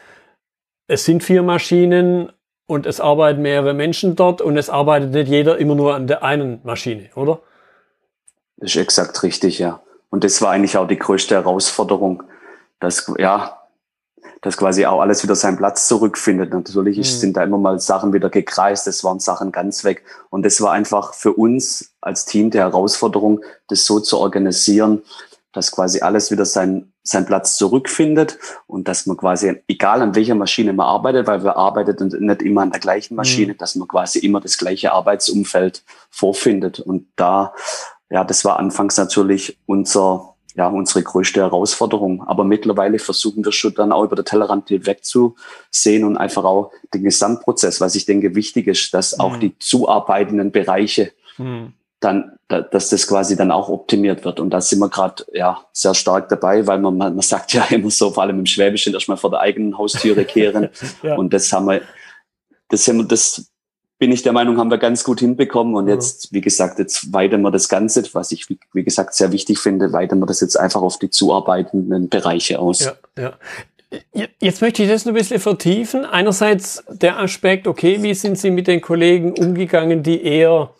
es 0.88 1.04
sind 1.04 1.22
vier 1.22 1.42
Maschinen 1.42 2.32
und 2.66 2.86
es 2.86 3.00
arbeiten 3.00 3.42
mehrere 3.42 3.74
Menschen 3.74 4.14
dort 4.14 4.40
und 4.40 4.56
es 4.56 4.68
arbeitet 4.68 5.10
nicht 5.12 5.28
jeder 5.28 5.58
immer 5.58 5.74
nur 5.74 5.94
an 5.94 6.06
der 6.06 6.22
einen 6.22 6.60
Maschine, 6.64 7.10
oder? 7.14 7.40
Das 8.58 8.70
ist 8.70 8.76
exakt 8.76 9.22
richtig, 9.22 9.58
ja. 9.58 9.80
Und 10.10 10.24
das 10.24 10.40
war 10.42 10.50
eigentlich 10.50 10.76
auch 10.76 10.88
die 10.88 10.98
größte 10.98 11.34
Herausforderung, 11.34 12.22
dass, 12.80 13.12
ja, 13.18 13.58
dass 14.40 14.56
quasi 14.56 14.86
auch 14.86 15.00
alles 15.00 15.22
wieder 15.22 15.34
seinen 15.34 15.56
Platz 15.56 15.88
zurückfindet. 15.88 16.52
Natürlich 16.52 16.98
mhm. 16.98 17.02
sind 17.02 17.36
da 17.36 17.42
immer 17.42 17.58
mal 17.58 17.78
Sachen 17.80 18.12
wieder 18.12 18.30
gekreist, 18.30 18.86
es 18.86 19.04
waren 19.04 19.20
Sachen 19.20 19.52
ganz 19.52 19.84
weg. 19.84 20.04
Und 20.30 20.44
das 20.44 20.60
war 20.60 20.72
einfach 20.72 21.14
für 21.14 21.32
uns 21.32 21.92
als 22.00 22.24
Team 22.24 22.50
die 22.50 22.58
Herausforderung, 22.58 23.40
das 23.68 23.84
so 23.84 24.00
zu 24.00 24.18
organisieren, 24.18 25.02
dass 25.52 25.72
quasi 25.72 26.00
alles 26.00 26.30
wieder 26.30 26.44
sein, 26.44 26.92
seinen 27.02 27.26
Platz 27.26 27.56
zurückfindet 27.56 28.38
und 28.66 28.86
dass 28.86 29.06
man 29.06 29.16
quasi, 29.16 29.60
egal 29.66 30.02
an 30.02 30.14
welcher 30.14 30.34
Maschine 30.34 30.72
man 30.72 30.86
arbeitet, 30.86 31.26
weil 31.26 31.42
wir 31.42 31.56
arbeiten 31.56 32.08
nicht 32.24 32.42
immer 32.42 32.62
an 32.62 32.70
der 32.70 32.80
gleichen 32.80 33.14
Maschine, 33.14 33.54
mhm. 33.54 33.58
dass 33.58 33.74
man 33.74 33.88
quasi 33.88 34.20
immer 34.20 34.40
das 34.40 34.58
gleiche 34.58 34.92
Arbeitsumfeld 34.92 35.84
vorfindet. 36.10 36.80
Und 36.80 37.08
da, 37.16 37.54
ja, 38.10 38.24
das 38.24 38.44
war 38.44 38.58
anfangs 38.58 38.96
natürlich 38.96 39.58
unser, 39.66 40.34
ja, 40.54 40.68
unsere 40.68 41.02
größte 41.02 41.40
Herausforderung. 41.40 42.22
Aber 42.26 42.44
mittlerweile 42.44 42.98
versuchen 42.98 43.44
wir 43.44 43.52
schon 43.52 43.74
dann 43.74 43.92
auch 43.92 44.04
über 44.04 44.16
den 44.16 44.24
Tellerrand 44.24 44.70
wegzusehen 44.70 46.04
und 46.04 46.16
einfach 46.16 46.44
auch 46.44 46.72
den 46.94 47.04
Gesamtprozess, 47.04 47.80
was 47.80 47.94
ich 47.94 48.06
denke 48.06 48.34
wichtig 48.34 48.66
ist, 48.66 48.94
dass 48.94 49.16
mhm. 49.16 49.20
auch 49.20 49.36
die 49.36 49.58
zuarbeitenden 49.58 50.50
Bereiche 50.50 51.12
mhm. 51.36 51.74
dann, 52.00 52.32
dass 52.48 52.88
das 52.88 53.06
quasi 53.06 53.36
dann 53.36 53.50
auch 53.50 53.68
optimiert 53.68 54.24
wird. 54.24 54.40
Und 54.40 54.50
da 54.50 54.62
sind 54.62 54.78
wir 54.78 54.88
gerade 54.88 55.26
ja 55.34 55.60
sehr 55.72 55.94
stark 55.94 56.30
dabei, 56.30 56.66
weil 56.66 56.78
man, 56.78 56.96
man 56.96 57.20
sagt 57.20 57.52
ja 57.52 57.64
immer 57.70 57.90
so, 57.90 58.10
vor 58.10 58.22
allem 58.22 58.38
im 58.38 58.46
Schwäbischen, 58.46 58.94
erstmal 58.94 59.18
vor 59.18 59.30
der 59.30 59.40
eigenen 59.40 59.76
Haustüre 59.76 60.24
kehren. 60.24 60.70
ja. 61.02 61.16
Und 61.16 61.34
das 61.34 61.52
haben 61.52 61.66
wir, 61.66 61.82
das 62.70 62.88
haben 62.88 62.98
wir, 62.98 63.04
das 63.04 63.50
bin 63.98 64.12
ich 64.12 64.22
der 64.22 64.32
Meinung, 64.32 64.58
haben 64.58 64.70
wir 64.70 64.78
ganz 64.78 65.02
gut 65.02 65.20
hinbekommen. 65.20 65.74
Und 65.74 65.88
jetzt, 65.88 66.32
wie 66.32 66.40
gesagt, 66.40 66.78
jetzt 66.78 67.12
weitern 67.12 67.42
wir 67.42 67.50
das 67.50 67.68
Ganze, 67.68 68.02
was 68.14 68.30
ich, 68.32 68.46
wie 68.72 68.84
gesagt, 68.84 69.14
sehr 69.14 69.32
wichtig 69.32 69.58
finde, 69.58 69.92
weitern 69.92 70.20
wir 70.20 70.26
das 70.26 70.40
jetzt 70.40 70.58
einfach 70.58 70.82
auf 70.82 70.98
die 70.98 71.10
zuarbeitenden 71.10 72.08
Bereiche 72.08 72.58
aus. 72.58 72.80
Ja, 72.80 72.92
ja. 73.18 73.32
Jetzt 74.38 74.60
möchte 74.60 74.82
ich 74.82 74.88
das 74.88 75.06
ein 75.06 75.14
bisschen 75.14 75.40
vertiefen. 75.40 76.04
Einerseits 76.04 76.84
der 76.88 77.18
Aspekt, 77.18 77.66
okay, 77.66 78.02
wie 78.02 78.12
sind 78.14 78.38
Sie 78.38 78.50
mit 78.50 78.66
den 78.66 78.82
Kollegen 78.82 79.32
umgegangen, 79.32 80.02
die 80.02 80.22
eher, 80.22 80.70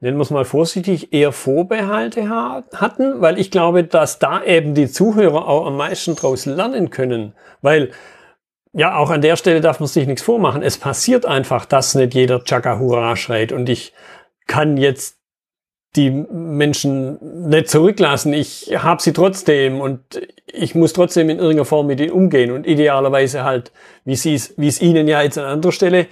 nennen 0.00 0.16
wir 0.16 0.22
es 0.22 0.30
mal 0.30 0.46
vorsichtig, 0.46 1.12
eher 1.12 1.32
Vorbehalte 1.32 2.30
hatten? 2.30 3.20
Weil 3.20 3.38
ich 3.38 3.50
glaube, 3.50 3.84
dass 3.84 4.18
da 4.18 4.42
eben 4.42 4.74
die 4.74 4.90
Zuhörer 4.90 5.46
auch 5.46 5.66
am 5.66 5.76
meisten 5.76 6.16
draus 6.16 6.46
lernen 6.46 6.88
können. 6.88 7.34
Weil 7.60 7.90
ja, 8.76 8.96
auch 8.96 9.08
an 9.08 9.22
der 9.22 9.36
Stelle 9.36 9.62
darf 9.62 9.80
man 9.80 9.88
sich 9.88 10.06
nichts 10.06 10.20
vormachen. 10.20 10.62
Es 10.62 10.76
passiert 10.76 11.24
einfach, 11.24 11.64
dass 11.64 11.94
nicht 11.94 12.12
jeder 12.12 12.44
Chaka 12.44 12.78
Hurra 12.78 13.16
schreit 13.16 13.50
und 13.50 13.70
ich 13.70 13.94
kann 14.46 14.76
jetzt 14.76 15.16
die 15.96 16.10
Menschen 16.10 17.48
nicht 17.48 17.70
zurücklassen. 17.70 18.34
Ich 18.34 18.76
habe 18.76 19.00
sie 19.00 19.14
trotzdem 19.14 19.80
und 19.80 20.20
ich 20.46 20.74
muss 20.74 20.92
trotzdem 20.92 21.30
in 21.30 21.38
irgendeiner 21.38 21.64
Form 21.64 21.86
mit 21.86 22.00
ihnen 22.00 22.10
umgehen 22.10 22.50
und 22.50 22.66
idealerweise 22.66 23.44
halt, 23.44 23.72
wie 24.04 24.12
es, 24.12 24.54
wie 24.58 24.68
es 24.68 24.82
ihnen 24.82 25.08
ja 25.08 25.22
jetzt 25.22 25.38
an 25.38 25.46
anderer 25.46 25.72
Stelle 25.72 26.06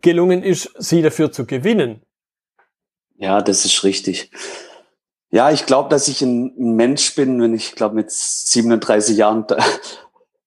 gelungen 0.00 0.44
ist, 0.44 0.72
sie 0.78 1.02
dafür 1.02 1.32
zu 1.32 1.46
gewinnen. 1.46 2.00
Ja, 3.16 3.42
das 3.42 3.64
ist 3.64 3.82
richtig. 3.82 4.30
Ja, 5.32 5.50
ich 5.50 5.66
glaube, 5.66 5.88
dass 5.88 6.06
ich 6.06 6.22
ein 6.22 6.76
Mensch 6.76 7.16
bin, 7.16 7.42
wenn 7.42 7.54
ich 7.54 7.74
glaube 7.74 7.96
mit 7.96 8.12
37 8.12 9.16
Jahren 9.16 9.46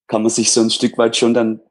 kann 0.08 0.22
man 0.22 0.30
sich 0.30 0.52
so 0.52 0.62
ein 0.62 0.70
Stück 0.70 0.98
weit 0.98 1.16
schon 1.16 1.34
dann 1.34 1.62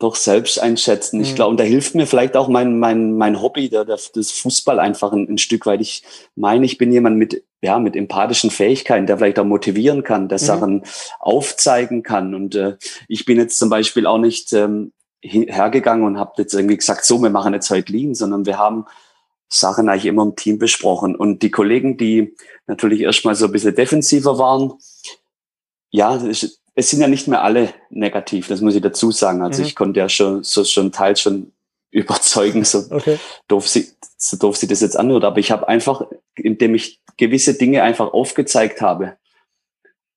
doch 0.00 0.16
selbst 0.16 0.58
einschätzen. 0.58 1.18
Mhm. 1.18 1.22
Ich 1.22 1.34
glaube, 1.34 1.50
und 1.50 1.60
da 1.60 1.64
hilft 1.64 1.94
mir 1.94 2.06
vielleicht 2.06 2.36
auch 2.36 2.48
mein, 2.48 2.78
mein, 2.78 3.16
mein 3.16 3.40
Hobby, 3.40 3.68
der, 3.68 3.84
der, 3.84 3.98
das 4.14 4.30
Fußball 4.32 4.80
einfach 4.80 5.12
ein, 5.12 5.28
ein 5.28 5.38
Stück 5.38 5.66
weit. 5.66 5.80
Ich 5.82 6.02
meine, 6.34 6.64
ich 6.64 6.78
bin 6.78 6.90
jemand 6.90 7.18
mit, 7.18 7.44
ja, 7.60 7.78
mit 7.78 7.94
empathischen 7.94 8.50
Fähigkeiten, 8.50 9.06
der 9.06 9.18
vielleicht 9.18 9.38
auch 9.38 9.44
motivieren 9.44 10.02
kann, 10.02 10.28
der 10.28 10.38
mhm. 10.38 10.44
Sachen 10.44 10.84
aufzeigen 11.18 12.02
kann. 12.02 12.34
Und 12.34 12.54
äh, 12.54 12.76
ich 13.08 13.26
bin 13.26 13.38
jetzt 13.38 13.58
zum 13.58 13.68
Beispiel 13.68 14.06
auch 14.06 14.18
nicht 14.18 14.52
ähm, 14.54 14.92
hergegangen 15.22 16.06
und 16.06 16.18
habe 16.18 16.32
jetzt 16.38 16.54
irgendwie 16.54 16.78
gesagt, 16.78 17.04
so, 17.04 17.22
wir 17.22 17.30
machen 17.30 17.52
jetzt 17.52 17.70
heute 17.70 17.92
Lean, 17.92 18.14
sondern 18.14 18.46
wir 18.46 18.56
haben 18.56 18.86
Sachen 19.48 19.88
eigentlich 19.88 20.06
immer 20.06 20.22
im 20.22 20.34
Team 20.34 20.58
besprochen. 20.58 21.14
Und 21.14 21.42
die 21.42 21.50
Kollegen, 21.50 21.98
die 21.98 22.34
natürlich 22.66 23.00
erstmal 23.00 23.34
so 23.34 23.46
ein 23.46 23.52
bisschen 23.52 23.74
defensiver 23.74 24.38
waren, 24.38 24.72
ja, 25.90 26.18
es 26.74 26.90
sind 26.90 27.00
ja 27.00 27.08
nicht 27.08 27.28
mehr 27.28 27.42
alle 27.42 27.72
negativ, 27.90 28.48
das 28.48 28.60
muss 28.60 28.74
ich 28.74 28.82
dazu 28.82 29.10
sagen. 29.10 29.42
Also 29.42 29.62
mhm. 29.62 29.68
ich 29.68 29.76
konnte 29.76 30.00
ja 30.00 30.08
schon 30.08 30.42
so 30.42 30.64
schon 30.64 30.92
teils 30.92 31.20
schon 31.20 31.52
überzeugen, 31.90 32.64
so 32.64 32.84
okay. 32.90 33.18
doof 33.48 33.68
sie, 33.68 33.88
so 34.16 34.36
doof 34.36 34.56
sie 34.56 34.68
das 34.68 34.80
jetzt 34.80 34.96
anhört. 34.96 35.24
Aber 35.24 35.38
ich 35.38 35.50
habe 35.50 35.66
einfach, 35.66 36.06
indem 36.36 36.74
ich 36.74 37.00
gewisse 37.16 37.54
Dinge 37.54 37.82
einfach 37.82 38.12
aufgezeigt 38.12 38.80
habe 38.80 39.16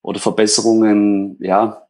oder 0.04 0.20
Verbesserungen, 0.20 1.38
ja, 1.40 1.88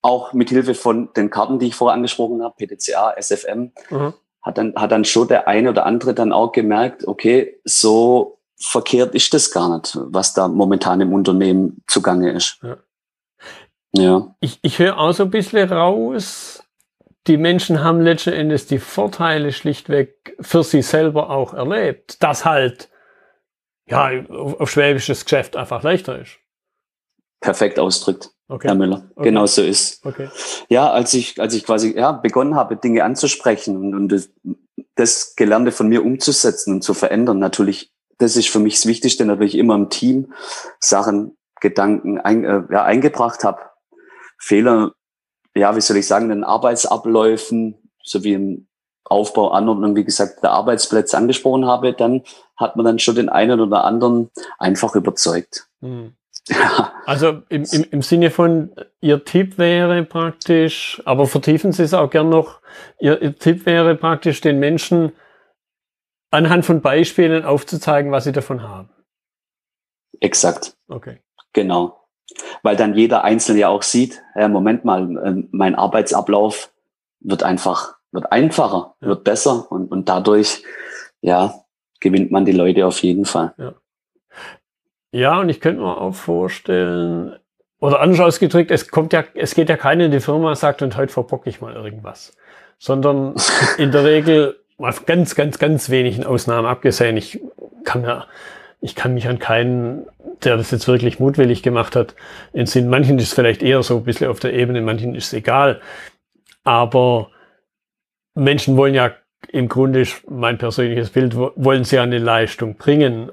auch 0.00 0.32
mit 0.32 0.50
Hilfe 0.50 0.74
von 0.74 1.12
den 1.14 1.30
Karten, 1.30 1.58
die 1.58 1.68
ich 1.68 1.74
vorher 1.74 1.94
angesprochen 1.94 2.42
habe, 2.42 2.54
PTCA, 2.56 3.14
SFM, 3.18 3.72
mhm. 3.90 4.12
hat 4.42 4.58
dann 4.58 4.74
hat 4.76 4.92
dann 4.92 5.04
schon 5.04 5.28
der 5.28 5.48
eine 5.48 5.70
oder 5.70 5.86
andere 5.86 6.14
dann 6.14 6.32
auch 6.32 6.52
gemerkt, 6.52 7.08
okay, 7.08 7.58
so 7.64 8.38
verkehrt 8.56 9.14
ist 9.14 9.34
das 9.34 9.50
gar 9.50 9.76
nicht, 9.76 9.98
was 10.00 10.34
da 10.34 10.46
momentan 10.46 11.00
im 11.00 11.12
Unternehmen 11.12 11.82
zugange 11.88 12.30
ist. 12.32 12.58
Ja. 12.62 12.76
Ja. 13.96 14.34
Ich, 14.40 14.58
ich 14.62 14.78
höre 14.78 14.98
auch 14.98 15.12
so 15.12 15.24
ein 15.24 15.30
bisschen 15.30 15.72
raus, 15.72 16.64
die 17.26 17.36
Menschen 17.36 17.82
haben 17.82 18.00
letzten 18.00 18.32
Endes 18.32 18.66
die 18.66 18.78
Vorteile 18.78 19.52
schlichtweg 19.52 20.36
für 20.40 20.62
sie 20.62 20.82
selber 20.82 21.30
auch 21.30 21.54
erlebt, 21.54 22.22
dass 22.22 22.44
halt, 22.44 22.90
ja, 23.86 24.10
auf, 24.28 24.60
auf 24.60 24.70
schwäbisches 24.70 25.24
Geschäft 25.24 25.56
einfach 25.56 25.82
leichter 25.82 26.18
ist. 26.18 26.38
Perfekt 27.40 27.78
ausdrückt. 27.78 28.30
okay. 28.48 28.68
Herr 28.68 28.74
Müller. 28.74 29.10
Okay. 29.14 29.28
Genau 29.28 29.46
so 29.46 29.62
ist. 29.62 30.04
Okay. 30.04 30.28
Ja, 30.68 30.90
als 30.90 31.14
ich, 31.14 31.40
als 31.40 31.54
ich 31.54 31.64
quasi 31.64 31.94
ja, 31.96 32.12
begonnen 32.12 32.56
habe, 32.56 32.76
Dinge 32.76 33.04
anzusprechen 33.04 33.76
und, 33.76 33.94
und 33.94 34.08
das, 34.08 34.30
das 34.96 35.36
Gelernte 35.36 35.72
von 35.72 35.88
mir 35.88 36.04
umzusetzen 36.04 36.74
und 36.74 36.82
zu 36.82 36.94
verändern, 36.94 37.38
natürlich, 37.38 37.92
das 38.18 38.36
ist 38.36 38.48
für 38.48 38.60
mich 38.60 38.76
das 38.76 38.86
Wichtigste, 38.86 39.24
natürlich 39.24 39.56
immer 39.56 39.74
im 39.74 39.88
Team 39.88 40.32
Sachen, 40.80 41.36
Gedanken 41.60 42.18
ein, 42.18 42.44
äh, 42.44 42.62
ja, 42.70 42.84
eingebracht 42.84 43.44
habe. 43.44 43.60
Fehler, 44.44 44.92
ja, 45.54 45.74
wie 45.74 45.80
soll 45.80 45.96
ich 45.96 46.06
sagen, 46.06 46.28
den 46.28 46.44
Arbeitsabläufen 46.44 47.90
sowie 48.02 48.34
im 48.34 48.66
Aufbau, 49.04 49.50
Anordnung, 49.50 49.96
wie 49.96 50.04
gesagt, 50.04 50.42
der 50.42 50.50
Arbeitsplätze 50.50 51.16
angesprochen 51.16 51.66
habe, 51.66 51.92
dann 51.92 52.22
hat 52.56 52.76
man 52.76 52.84
dann 52.84 52.98
schon 52.98 53.14
den 53.16 53.28
einen 53.28 53.60
oder 53.60 53.84
anderen 53.84 54.30
einfach 54.58 54.94
überzeugt. 54.94 55.68
Mhm. 55.80 56.14
Also 57.06 57.42
im, 57.48 57.64
im, 57.72 57.84
im 57.90 58.02
Sinne 58.02 58.30
von, 58.30 58.72
Ihr 59.00 59.24
Tipp 59.24 59.56
wäre 59.56 60.04
praktisch, 60.04 61.00
aber 61.06 61.26
vertiefen 61.26 61.72
Sie 61.72 61.82
es 61.82 61.94
auch 61.94 62.10
gern 62.10 62.28
noch, 62.28 62.60
Ihr, 63.00 63.20
Ihr 63.22 63.38
Tipp 63.38 63.64
wäre 63.64 63.94
praktisch 63.94 64.42
den 64.42 64.58
Menschen 64.58 65.12
anhand 66.30 66.66
von 66.66 66.82
Beispielen 66.82 67.44
aufzuzeigen, 67.44 68.12
was 68.12 68.24
sie 68.24 68.32
davon 68.32 68.62
haben. 68.62 68.90
Exakt. 70.20 70.76
Okay. 70.88 71.20
Genau. 71.52 72.03
Weil 72.62 72.76
dann 72.76 72.94
jeder 72.94 73.24
Einzelne 73.24 73.60
ja 73.60 73.68
auch 73.68 73.82
sieht, 73.82 74.22
ja, 74.34 74.48
Moment 74.48 74.84
mal, 74.84 75.02
ähm, 75.24 75.48
mein 75.52 75.74
Arbeitsablauf 75.74 76.72
wird 77.20 77.42
einfach, 77.42 77.96
wird 78.12 78.32
einfacher, 78.32 78.94
ja. 79.00 79.08
wird 79.08 79.24
besser 79.24 79.70
und, 79.70 79.90
und 79.90 80.08
dadurch, 80.08 80.62
ja, 81.20 81.54
gewinnt 82.00 82.30
man 82.30 82.44
die 82.44 82.52
Leute 82.52 82.86
auf 82.86 82.98
jeden 83.00 83.24
Fall. 83.24 83.54
Ja. 83.58 83.74
Ja, 85.12 85.38
und 85.38 85.48
ich 85.48 85.60
könnte 85.60 85.80
mir 85.80 85.96
auch 85.96 86.14
vorstellen, 86.14 87.36
oder 87.78 88.00
anders 88.00 88.18
ausgedrückt, 88.18 88.72
es 88.72 88.90
kommt 88.90 89.12
ja, 89.12 89.22
es 89.34 89.54
geht 89.54 89.68
ja 89.68 89.76
keiner 89.76 90.06
in 90.06 90.10
die 90.10 90.18
Firma, 90.18 90.56
sagt, 90.56 90.82
und 90.82 90.96
heute 90.96 91.12
verbocke 91.12 91.48
ich 91.48 91.60
mal 91.60 91.74
irgendwas. 91.74 92.36
Sondern 92.78 93.36
in 93.78 93.92
der 93.92 94.04
Regel, 94.04 94.56
mal 94.76 94.92
ganz, 95.06 95.36
ganz, 95.36 95.58
ganz 95.58 95.88
wenigen 95.90 96.24
Ausnahmen 96.24 96.66
abgesehen, 96.66 97.16
ich 97.16 97.40
kann 97.84 98.02
ja, 98.02 98.26
ich 98.84 98.94
kann 98.94 99.14
mich 99.14 99.26
an 99.28 99.38
keinen, 99.38 100.06
der 100.42 100.58
das 100.58 100.70
jetzt 100.70 100.86
wirklich 100.86 101.18
mutwillig 101.18 101.62
gemacht 101.62 101.96
hat, 101.96 102.14
entsinnen. 102.52 102.90
Manchen 102.90 103.18
ist 103.18 103.28
es 103.28 103.32
vielleicht 103.32 103.62
eher 103.62 103.82
so 103.82 103.96
ein 103.96 104.04
bisschen 104.04 104.28
auf 104.28 104.40
der 104.40 104.52
Ebene, 104.52 104.82
manchen 104.82 105.14
ist 105.14 105.28
es 105.28 105.32
egal. 105.32 105.80
Aber 106.64 107.30
Menschen 108.34 108.76
wollen 108.76 108.92
ja 108.92 109.14
im 109.48 109.70
Grunde, 109.70 110.06
mein 110.28 110.58
persönliches 110.58 111.08
Bild, 111.08 111.34
wollen 111.34 111.84
sie 111.84 111.98
eine 111.98 112.18
Leistung 112.18 112.76
bringen. 112.76 113.32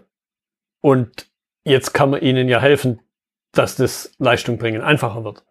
Und 0.79 1.29
jetzt 1.65 1.93
kann 1.93 2.11
man 2.11 2.21
ihnen 2.21 2.47
ja 2.47 2.61
helfen, 2.61 3.01
dass 3.51 3.75
das 3.75 4.13
Leistung 4.19 4.57
bringen 4.57 4.81
einfacher 4.81 5.25
wird. 5.25 5.43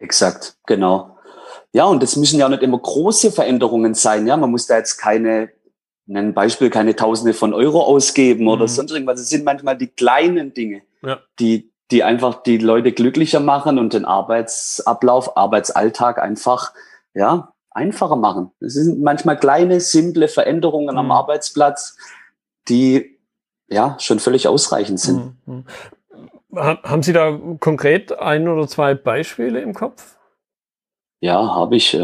Exakt, 0.00 0.58
genau. 0.66 1.16
Ja, 1.72 1.86
und 1.86 2.02
das 2.02 2.16
müssen 2.16 2.38
ja 2.38 2.50
nicht 2.50 2.62
immer 2.62 2.78
große 2.78 3.32
Veränderungen 3.32 3.94
sein. 3.94 4.26
Ja, 4.26 4.36
man 4.36 4.50
muss 4.50 4.66
da 4.66 4.76
jetzt 4.76 4.98
keine, 4.98 5.48
ein 6.08 6.34
Beispiel, 6.34 6.70
keine 6.70 6.96
Tausende 6.96 7.34
von 7.34 7.54
Euro 7.54 7.82
ausgeben 7.82 8.48
oder 8.48 8.64
mhm. 8.64 8.68
sonst 8.68 8.92
irgendwas. 8.92 9.20
Es 9.20 9.28
sind 9.30 9.44
manchmal 9.44 9.76
die 9.76 9.88
kleinen 9.88 10.52
Dinge, 10.52 10.82
ja. 11.02 11.18
die, 11.38 11.72
die 11.90 12.02
einfach 12.02 12.42
die 12.42 12.58
Leute 12.58 12.92
glücklicher 12.92 13.40
machen 13.40 13.78
und 13.78 13.94
den 13.94 14.04
Arbeitsablauf, 14.04 15.36
Arbeitsalltag 15.36 16.18
einfach, 16.18 16.74
ja, 17.14 17.52
einfacher 17.70 18.16
machen. 18.16 18.50
Es 18.60 18.74
sind 18.74 19.02
manchmal 19.02 19.38
kleine, 19.38 19.80
simple 19.80 20.28
Veränderungen 20.28 20.94
mhm. 20.94 20.98
am 20.98 21.10
Arbeitsplatz, 21.10 21.96
die 22.68 23.18
ja, 23.68 23.96
schon 23.98 24.18
völlig 24.18 24.46
ausreichend 24.46 25.00
sind. 25.00 25.36
Mhm. 25.46 25.64
Haben 26.54 27.02
Sie 27.02 27.12
da 27.12 27.38
konkret 27.58 28.16
ein 28.18 28.46
oder 28.46 28.68
zwei 28.68 28.94
Beispiele 28.94 29.60
im 29.60 29.74
Kopf? 29.74 30.16
Ja, 31.20 31.54
habe 31.54 31.76
ich. 31.76 31.98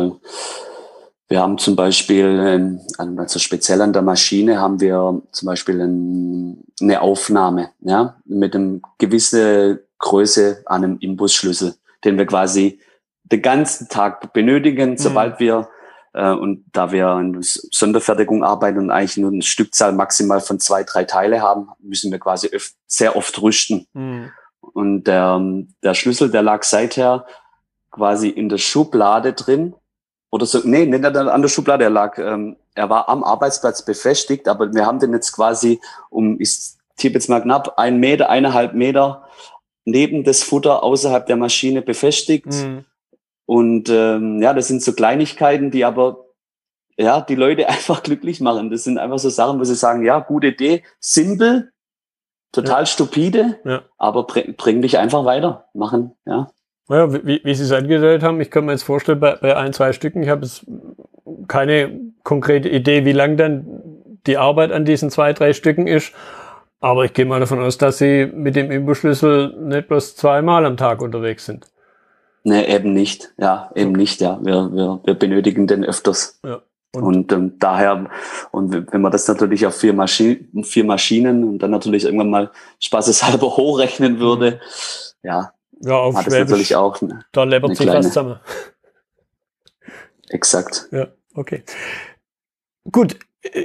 Wir 1.30 1.40
haben 1.40 1.58
zum 1.58 1.76
Beispiel, 1.76 2.80
also 2.98 3.38
speziell 3.38 3.80
an 3.82 3.92
der 3.92 4.02
Maschine 4.02 4.60
haben 4.60 4.80
wir 4.80 5.22
zum 5.30 5.46
Beispiel 5.46 5.80
eine 5.80 7.00
Aufnahme, 7.00 7.70
ja, 7.80 8.16
mit 8.24 8.56
einem 8.56 8.82
gewisse 8.98 9.84
Größe 10.00 10.64
an 10.66 10.82
einem 10.82 10.98
Imbusschlüssel, 10.98 11.76
den 12.04 12.18
wir 12.18 12.26
quasi 12.26 12.80
den 13.22 13.42
ganzen 13.42 13.88
Tag 13.88 14.32
benötigen, 14.32 14.90
mhm. 14.90 14.98
sobald 14.98 15.38
wir 15.38 15.68
äh, 16.14 16.32
und 16.32 16.64
da 16.72 16.90
wir 16.90 17.16
in 17.20 17.38
Sonderfertigung 17.40 18.42
arbeiten 18.42 18.78
und 18.78 18.90
eigentlich 18.90 19.16
nur 19.16 19.30
eine 19.30 19.42
Stückzahl 19.42 19.92
maximal 19.92 20.40
von 20.40 20.58
zwei, 20.58 20.82
drei 20.82 21.04
Teile 21.04 21.40
haben, 21.40 21.68
müssen 21.78 22.10
wir 22.10 22.18
quasi 22.18 22.48
öf 22.48 22.72
sehr 22.88 23.14
oft 23.14 23.40
rüsten. 23.40 23.86
Mhm. 23.92 24.32
Und 24.60 25.04
der, 25.04 25.40
der 25.84 25.94
Schlüssel, 25.94 26.28
der 26.28 26.42
lag 26.42 26.64
seither 26.64 27.24
quasi 27.92 28.28
in 28.28 28.48
der 28.48 28.58
Schublade 28.58 29.32
drin. 29.32 29.74
Oder 30.30 30.46
so, 30.46 30.60
nee, 30.64 30.86
nicht 30.86 31.04
an 31.04 31.42
der 31.42 31.48
Schublade, 31.48 31.84
er 31.84 31.90
lag, 31.90 32.16
ähm, 32.18 32.56
er 32.74 32.88
war 32.88 33.08
am 33.08 33.24
Arbeitsplatz 33.24 33.84
befestigt, 33.84 34.46
aber 34.46 34.72
wir 34.72 34.86
haben 34.86 35.00
den 35.00 35.12
jetzt 35.12 35.32
quasi 35.32 35.80
um, 36.08 36.40
ich 36.40 36.56
tippe 36.96 37.14
jetzt 37.14 37.28
mal 37.28 37.40
knapp, 37.40 37.78
ein 37.78 37.98
Meter, 37.98 38.30
eineinhalb 38.30 38.74
Meter 38.74 39.24
neben 39.84 40.24
das 40.24 40.42
Futter 40.42 40.82
außerhalb 40.82 41.26
der 41.26 41.36
Maschine 41.36 41.82
befestigt. 41.82 42.46
Mhm. 42.46 42.84
Und 43.46 43.88
ähm, 43.88 44.40
ja, 44.40 44.54
das 44.54 44.68
sind 44.68 44.82
so 44.82 44.92
Kleinigkeiten, 44.92 45.70
die 45.70 45.84
aber 45.84 46.26
ja 46.96 47.20
die 47.20 47.34
Leute 47.34 47.68
einfach 47.68 48.02
glücklich 48.02 48.40
machen. 48.40 48.70
Das 48.70 48.84
sind 48.84 48.98
einfach 48.98 49.18
so 49.18 49.30
Sachen, 49.30 49.58
wo 49.58 49.64
sie 49.64 49.74
sagen, 49.74 50.04
ja, 50.04 50.20
gute 50.20 50.48
Idee, 50.48 50.84
simpel, 51.00 51.72
total 52.52 52.82
ja. 52.82 52.86
stupide, 52.86 53.58
ja. 53.64 53.82
aber 53.98 54.24
bring, 54.24 54.54
bring 54.56 54.82
dich 54.82 54.98
einfach 54.98 55.24
weiter, 55.24 55.68
machen, 55.74 56.12
ja. 56.24 56.50
Ja, 56.90 57.12
wie, 57.12 57.40
wie 57.44 57.54
Sie 57.54 57.62
es 57.62 57.72
angedeutet 57.72 58.24
haben, 58.24 58.40
ich 58.40 58.50
kann 58.50 58.64
mir 58.64 58.72
jetzt 58.72 58.82
vorstellen, 58.82 59.20
bei, 59.20 59.36
bei 59.36 59.56
ein, 59.56 59.72
zwei 59.72 59.92
Stücken, 59.92 60.24
ich 60.24 60.28
habe 60.28 60.42
jetzt 60.42 60.66
keine 61.46 62.00
konkrete 62.24 62.68
Idee, 62.68 63.04
wie 63.04 63.12
lang 63.12 63.36
dann 63.36 63.64
die 64.26 64.36
Arbeit 64.36 64.72
an 64.72 64.84
diesen 64.84 65.08
zwei, 65.10 65.32
drei 65.32 65.52
Stücken 65.52 65.86
ist. 65.86 66.12
Aber 66.80 67.04
ich 67.04 67.12
gehe 67.12 67.26
mal 67.26 67.40
davon 67.40 67.60
aus, 67.60 67.78
dass 67.78 67.98
Sie 67.98 68.26
mit 68.26 68.56
dem 68.56 68.70
Imbusschlüssel 68.70 69.54
nicht 69.60 69.88
bloß 69.88 70.16
zweimal 70.16 70.66
am 70.66 70.76
Tag 70.76 71.00
unterwegs 71.00 71.46
sind. 71.46 71.66
Nee, 72.42 72.64
eben 72.74 72.92
nicht. 72.92 73.32
Ja, 73.38 73.70
eben 73.74 73.92
nicht. 73.92 74.20
Ja, 74.20 74.40
wir, 74.42 74.72
wir, 74.72 75.00
wir 75.04 75.14
benötigen 75.14 75.66
den 75.66 75.84
öfters. 75.84 76.40
Ja. 76.44 76.62
Und, 76.92 77.04
und 77.04 77.32
ähm, 77.32 77.58
daher, 77.60 78.06
und 78.50 78.92
wenn 78.92 79.00
man 79.00 79.12
das 79.12 79.28
natürlich 79.28 79.64
auf 79.64 79.76
vier, 79.76 79.92
Maschinen, 79.92 80.64
vier 80.64 80.84
Maschinen 80.84 81.44
und 81.44 81.58
dann 81.60 81.70
natürlich 81.70 82.04
irgendwann 82.04 82.30
mal 82.30 82.50
spaßeshalber 82.80 83.46
hochrechnen 83.56 84.18
würde, 84.18 84.52
mhm. 84.52 85.28
ja, 85.28 85.52
ja 85.80 85.94
auf 85.94 86.14
hat 86.16 86.24
Schwäbisch, 86.24 86.50
natürlich 86.50 86.76
auch. 86.76 87.00
Eine, 87.02 87.24
da 87.32 87.44
läppert 87.44 87.76
sich 87.76 87.86
was 87.86 88.06
zusammen. 88.06 88.40
Exakt. 90.28 90.88
Ja, 90.92 91.08
okay. 91.34 91.64
Gut, 92.90 93.16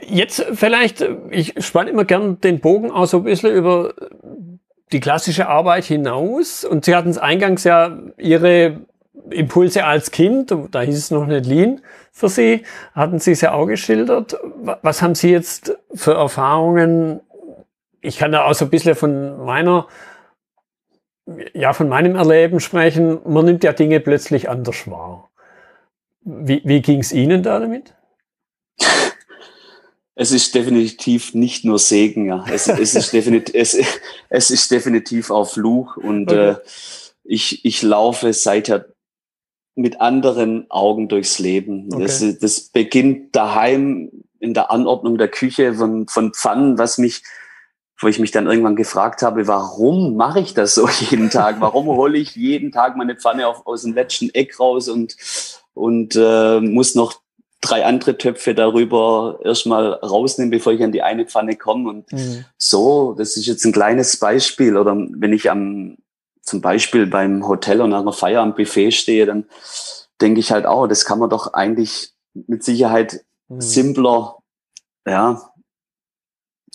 jetzt 0.08 0.46
vielleicht, 0.54 1.06
ich 1.30 1.54
spanne 1.64 1.90
immer 1.90 2.06
gern 2.06 2.42
den 2.42 2.60
Bogen 2.60 2.92
auch 2.92 3.06
so 3.06 3.18
ein 3.18 3.24
bisschen 3.24 3.54
über 3.54 3.94
die 4.92 5.00
klassische 5.00 5.48
Arbeit 5.48 5.86
hinaus. 5.86 6.64
Und 6.64 6.86
Sie 6.86 6.96
hatten 6.96 7.10
es 7.10 7.18
eingangs 7.18 7.64
ja 7.64 7.98
Ihre 8.18 8.82
Impulse 9.30 9.86
als 9.86 10.12
Kind, 10.12 10.56
da 10.72 10.82
hieß 10.82 10.98
es 10.98 11.12
noch 11.12 11.26
nicht 11.26 11.46
Lean 11.46 11.82
für 12.12 12.30
Sie, 12.30 12.64
hatten 12.94 13.20
Sie 13.20 13.32
es 13.32 13.42
ja 13.42 13.54
auch 13.54 13.66
geschildert. 13.66 14.38
Was 14.82 15.02
haben 15.02 15.16
Sie 15.16 15.32
jetzt 15.32 15.78
für 15.94 16.14
Erfahrungen? 16.14 17.22
Ich 18.02 18.18
kann 18.18 18.32
da 18.32 18.46
auch 18.46 18.54
so 18.54 18.66
ein 18.66 18.72
bisschen 18.72 18.96
von 18.96 19.44
meiner, 19.44 19.88
ja, 21.54 21.74
von 21.74 21.90
meinem 21.90 22.16
Erleben 22.16 22.60
sprechen. 22.60 23.20
Man 23.26 23.46
nimmt 23.46 23.64
ja 23.64 23.74
Dinge 23.74 24.00
plötzlich 24.00 24.50
anders 24.50 24.90
wahr. 24.90 25.30
Wie, 26.22 26.62
wie 26.66 26.82
ging 26.82 27.00
es 27.00 27.12
Ihnen 27.12 27.44
da 27.44 27.60
damit? 27.60 27.94
Es 30.16 30.32
ist 30.32 30.56
definitiv 30.56 31.34
nicht 31.34 31.66
nur 31.66 31.78
Segen, 31.78 32.26
ja. 32.26 32.46
Es, 32.50 32.68
es, 32.68 32.96
ist, 32.96 33.12
definitiv, 33.12 33.54
es, 33.54 33.78
es 34.30 34.50
ist 34.50 34.72
definitiv 34.72 35.30
auch 35.30 35.50
Fluch 35.50 35.98
und 35.98 36.32
okay. 36.32 36.52
äh, 36.52 36.56
ich, 37.26 37.66
ich 37.66 37.82
laufe 37.82 38.32
seither 38.32 38.86
mit 39.76 40.00
anderen 40.00 40.72
Augen 40.72 41.10
durchs 41.10 41.38
Leben. 41.40 41.90
Okay. 41.92 42.04
Das, 42.04 42.40
das 42.40 42.62
beginnt 42.62 43.36
daheim 43.36 44.10
in 44.40 44.54
der 44.54 44.72
Anordnung 44.72 45.18
der 45.18 45.28
Küche 45.28 45.74
von, 45.74 46.08
von 46.08 46.34
Pfannen, 46.34 46.78
was 46.78 46.98
mich, 46.98 47.24
wo 48.00 48.08
ich 48.08 48.20
mich 48.20 48.32
dann 48.32 48.48
irgendwann 48.48 48.76
gefragt 48.76 49.22
habe, 49.22 49.48
warum 49.48 50.16
mache 50.16 50.40
ich 50.40 50.54
das 50.54 50.76
so 50.76 50.88
jeden 51.10 51.30
Tag? 51.30 51.62
Warum 51.62 51.88
hole 51.88 52.18
ich 52.18 52.36
jeden 52.36 52.72
Tag 52.72 52.98
meine 52.98 53.16
Pfanne 53.16 53.48
auf, 53.48 53.66
aus 53.66 53.84
dem 53.84 53.94
letzten 53.94 54.30
Eck 54.34 54.60
raus 54.60 54.90
und, 54.90 55.16
und 55.74 56.16
äh, 56.16 56.60
muss 56.60 56.96
noch 56.96 57.22
drei 57.62 57.86
andere 57.86 58.18
Töpfe 58.18 58.54
darüber 58.54 59.40
erstmal 59.44 59.94
rausnehmen, 59.94 60.52
bevor 60.52 60.74
ich 60.74 60.84
an 60.84 60.92
die 60.92 61.02
eine 61.02 61.26
Pfanne 61.26 61.56
komme. 61.56 61.90
Und 61.90 62.12
mhm. 62.12 62.46
so, 62.58 63.14
das 63.18 63.38
ist 63.38 63.48
jetzt 63.48 63.66
ein 63.66 63.72
kleines 63.72 64.18
Beispiel. 64.18 64.78
Oder 64.78 64.96
wenn 64.96 65.34
ich 65.34 65.50
am, 65.50 65.98
zum 66.42 66.62
Beispiel 66.62 67.08
beim 67.08 67.48
Hotel 67.48 67.82
und 67.82 67.94
einer 67.94 68.14
Feier 68.14 68.42
am 68.42 68.56
Buffet 68.56 68.92
stehe, 68.92 69.26
dann 69.26 69.46
denke 70.22 70.40
ich 70.40 70.52
halt 70.52 70.66
auch, 70.66 70.88
das 70.88 71.06
kann 71.06 71.20
man 71.20 71.30
doch 71.30 71.54
eigentlich 71.54 72.12
mit 72.34 72.64
Sicherheit 72.64 73.26
mhm. 73.48 73.62
simpler, 73.62 74.38
ja, 75.08 75.50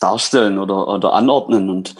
darstellen 0.01 0.59
oder, 0.59 0.89
oder 0.89 1.13
anordnen. 1.13 1.71
Und 1.71 1.95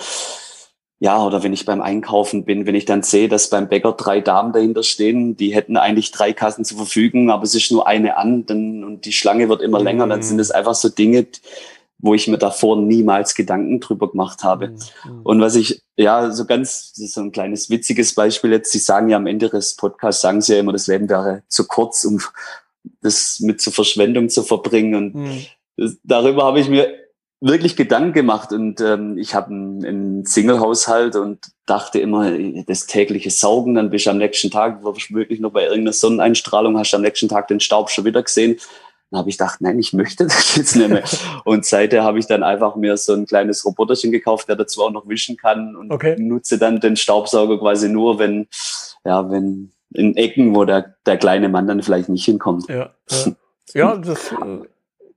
ja, 0.99 1.25
oder 1.25 1.43
wenn 1.43 1.53
ich 1.53 1.65
beim 1.65 1.81
Einkaufen 1.81 2.45
bin, 2.45 2.67
wenn 2.67 2.75
ich 2.75 2.85
dann 2.85 3.03
sehe, 3.03 3.29
dass 3.29 3.49
beim 3.49 3.69
Bäcker 3.69 3.93
drei 3.93 4.21
Damen 4.21 4.53
dahinter 4.53 4.83
stehen, 4.83 5.37
die 5.37 5.55
hätten 5.55 5.77
eigentlich 5.77 6.11
drei 6.11 6.33
Kassen 6.33 6.65
zur 6.65 6.77
Verfügung, 6.77 7.31
aber 7.31 7.45
es 7.45 7.55
ist 7.55 7.73
nur 7.73 7.87
eine 7.87 8.19
an, 8.19 8.45
dann, 8.45 8.85
und 8.85 9.07
die 9.07 9.13
Schlange 9.13 9.49
wird 9.49 9.63
immer 9.63 9.83
länger, 9.83 10.07
dann 10.07 10.23
sind 10.23 10.39
es 10.41 10.51
einfach 10.51 10.75
so 10.75 10.91
Dinge, 10.91 11.27
wo 12.03 12.15
ich 12.15 12.29
mir 12.29 12.39
davor 12.39 12.77
niemals 12.77 13.35
Gedanken 13.35 13.81
drüber 13.81 14.11
gemacht 14.11 14.43
habe. 14.43 14.69
Mhm. 14.69 15.21
Und 15.23 15.41
was 15.41 15.55
ich, 15.55 15.83
ja, 15.97 16.31
so 16.31 16.45
ganz, 16.45 16.93
so 16.95 17.21
ein 17.21 17.33
kleines 17.33 17.71
witziges 17.71 18.15
Beispiel 18.15 18.53
jetzt, 18.53 18.73
Sie 18.73 18.79
sagen 18.79 19.09
ja 19.09 19.17
am 19.17 19.27
Ende 19.27 19.49
des 19.49 19.77
Podcasts, 19.77 20.23
sagen 20.23 20.41
Sie 20.41 20.55
ja 20.55 20.61
immer, 20.61 20.73
das 20.73 20.87
Leben 20.87 21.09
wäre 21.09 21.43
zu 21.49 21.67
kurz, 21.67 22.05
um 22.05 22.21
das 23.03 23.41
mit 23.41 23.61
zur 23.61 23.73
Verschwendung 23.73 24.29
zu 24.29 24.43
verbringen. 24.43 24.95
Und 24.95 25.15
mhm. 25.15 25.47
das, 25.77 25.97
darüber 26.03 26.45
habe 26.45 26.61
ich 26.61 26.69
mir 26.69 27.00
wirklich 27.41 27.77
Gedanken 27.77 28.13
gemacht 28.13 28.53
und 28.53 28.81
ähm, 28.81 29.17
ich 29.17 29.35
habe 29.35 29.51
einen, 29.51 29.85
einen 29.85 30.27
Single-Haushalt 30.27 31.17
und 31.17 31.39
dachte 31.67 31.99
immer, 31.99 32.31
das 32.67 32.87
tägliche 32.87 33.31
Saugen, 33.31 33.75
dann 33.75 33.91
bist 33.91 34.07
du 34.07 34.11
am 34.11 34.19
nächsten 34.19 34.51
Tag 34.51 34.85
wirklich 34.85 35.41
noch 35.41 35.51
bei 35.51 35.65
irgendeiner 35.65 35.93
Sonneneinstrahlung, 35.93 36.79
hast 36.79 36.93
du 36.93 36.97
am 36.97 37.03
nächsten 37.03 37.29
Tag 37.29 37.49
den 37.49 37.61
Staub 37.61 37.91
schon 37.91 38.05
wieder 38.05 38.23
gesehen. 38.23 38.59
Dann 39.11 39.21
habe 39.21 39.31
ich 39.31 39.39
gedacht, 39.39 39.61
nein, 39.61 39.79
ich 39.79 39.93
möchte 39.93 40.25
das 40.27 40.55
jetzt 40.57 40.77
nicht 40.77 40.91
mehr. 40.91 41.05
und 41.45 41.65
seither 41.65 42.05
habe 42.05 42.19
ich 42.19 42.27
dann 42.27 42.43
einfach 42.43 42.77
mir 42.77 42.97
so 42.97 43.15
ein 43.15 43.27
kleines 43.27 43.65
Roboterchen 43.65 44.13
gekauft, 44.13 44.49
der 44.49 44.57
dazu 44.57 44.83
auch 44.83 44.91
noch 44.91 45.09
wischen 45.09 45.37
kann 45.37 45.77
und 45.77 45.91
okay. 45.91 46.17
nutze 46.19 46.59
dann 46.59 46.81
den 46.81 46.97
Staubsauger 46.97 47.59
quasi 47.59 47.89
nur, 47.89 48.19
wenn, 48.19 48.49
ja, 49.05 49.31
wenn 49.31 49.73
in 49.93 50.17
Ecken, 50.17 50.55
wo 50.55 50.65
der, 50.65 50.95
der 51.07 51.17
kleine 51.17 51.49
Mann 51.49 51.67
dann 51.67 51.83
vielleicht 51.83 52.09
nicht 52.09 52.25
hinkommt. 52.25 52.69
Ja, 52.69 52.95
ja. 53.11 53.33
ja 53.75 53.97
das 53.97 54.33
äh, 54.33 54.69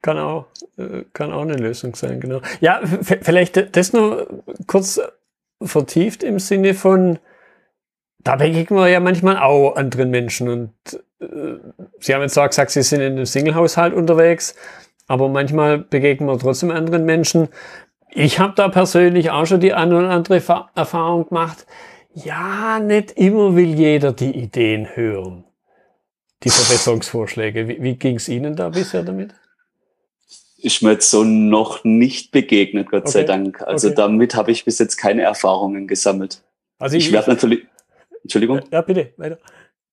kann 0.03 0.19
auch, 0.19 0.45
äh, 0.77 1.05
kann 1.13 1.33
auch 1.33 1.41
eine 1.41 1.55
Lösung 1.55 1.95
sein, 1.95 2.19
genau. 2.19 2.41
Ja, 2.61 2.81
vielleicht 2.83 3.75
das 3.75 3.93
nur 3.93 4.43
kurz 4.67 5.01
vertieft 5.63 6.21
im 6.21 6.37
Sinne 6.37 6.75
von, 6.75 7.17
da 8.19 8.35
begegnen 8.35 8.79
wir 8.79 8.89
ja 8.89 8.99
manchmal 8.99 9.37
auch 9.37 9.75
anderen 9.75 10.11
Menschen 10.11 10.49
und 10.49 10.71
äh, 11.19 11.25
Sie 11.99 12.13
haben 12.13 12.21
jetzt 12.21 12.33
zwar 12.35 12.49
gesagt, 12.49 12.71
Sie 12.71 12.83
sind 12.83 13.01
in 13.01 13.13
einem 13.13 13.25
Single-Haushalt 13.25 13.93
unterwegs, 13.93 14.55
aber 15.07 15.29
manchmal 15.29 15.79
begegnen 15.79 16.29
wir 16.29 16.37
trotzdem 16.37 16.69
anderen 16.69 17.05
Menschen. 17.05 17.47
Ich 18.11 18.39
habe 18.39 18.53
da 18.55 18.67
persönlich 18.67 19.31
auch 19.31 19.45
schon 19.45 19.61
die 19.61 19.73
eine 19.73 19.97
oder 19.97 20.09
andere 20.09 20.35
Erfahrung 20.75 21.29
gemacht. 21.29 21.65
Ja, 22.13 22.79
nicht 22.79 23.11
immer 23.11 23.55
will 23.55 23.73
jeder 23.73 24.11
die 24.11 24.31
Ideen 24.31 24.95
hören, 24.95 25.45
die 26.43 26.49
Verbesserungsvorschläge. 26.49 27.67
Wie, 27.67 27.81
wie 27.81 27.95
ging 27.95 28.17
es 28.17 28.27
Ihnen 28.29 28.55
da 28.55 28.69
bisher 28.69 29.03
damit? 29.03 29.33
Ist 30.63 30.81
mir 30.81 30.91
jetzt 30.91 31.09
so 31.11 31.23
noch 31.23 31.83
nicht 31.83 32.31
begegnet, 32.31 32.89
Gott 32.89 33.03
okay. 33.03 33.11
sei 33.11 33.23
Dank. 33.23 33.61
Also 33.61 33.87
okay. 33.87 33.95
damit 33.95 34.35
habe 34.35 34.51
ich 34.51 34.65
bis 34.65 34.79
jetzt 34.79 34.95
keine 34.95 35.23
Erfahrungen 35.23 35.87
gesammelt. 35.87 36.41
Also 36.79 36.97
ich, 36.97 37.07
ich 37.07 37.13
werde 37.13 37.31
natürlich. 37.31 37.65
Entschuldigung? 38.23 38.61
Ja, 38.71 38.81
bitte, 38.81 39.13
weiter. 39.17 39.37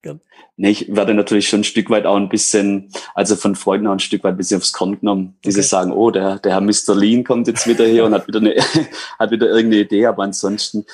Gern. 0.02 0.20
Nee, 0.56 0.70
ich 0.70 0.94
werde 0.94 1.12
natürlich 1.12 1.48
schon 1.48 1.60
ein 1.60 1.64
Stück 1.64 1.90
weit 1.90 2.06
auch 2.06 2.16
ein 2.16 2.28
bisschen, 2.28 2.90
also 3.14 3.36
von 3.36 3.54
Freunden 3.54 3.86
auch 3.86 3.92
ein 3.92 3.98
Stück 3.98 4.24
weit 4.24 4.34
ein 4.34 4.36
bisschen 4.36 4.58
aufs 4.58 4.72
Korn 4.72 4.98
genommen. 4.98 5.36
Die 5.44 5.50
okay. 5.50 5.60
sagen, 5.62 5.92
oh, 5.92 6.10
der, 6.10 6.38
der 6.38 6.52
Herr 6.52 6.60
Mr. 6.60 6.94
Lean 6.94 7.24
kommt 7.24 7.48
jetzt 7.48 7.66
wieder 7.66 7.86
hier 7.86 8.04
und 8.04 8.14
hat 8.14 8.26
wieder 8.26 8.38
eine, 8.38 8.54
hat 9.18 9.30
wieder 9.30 9.48
irgendeine 9.48 9.82
Idee, 9.82 10.06
aber 10.06 10.22
ansonsten 10.22 10.86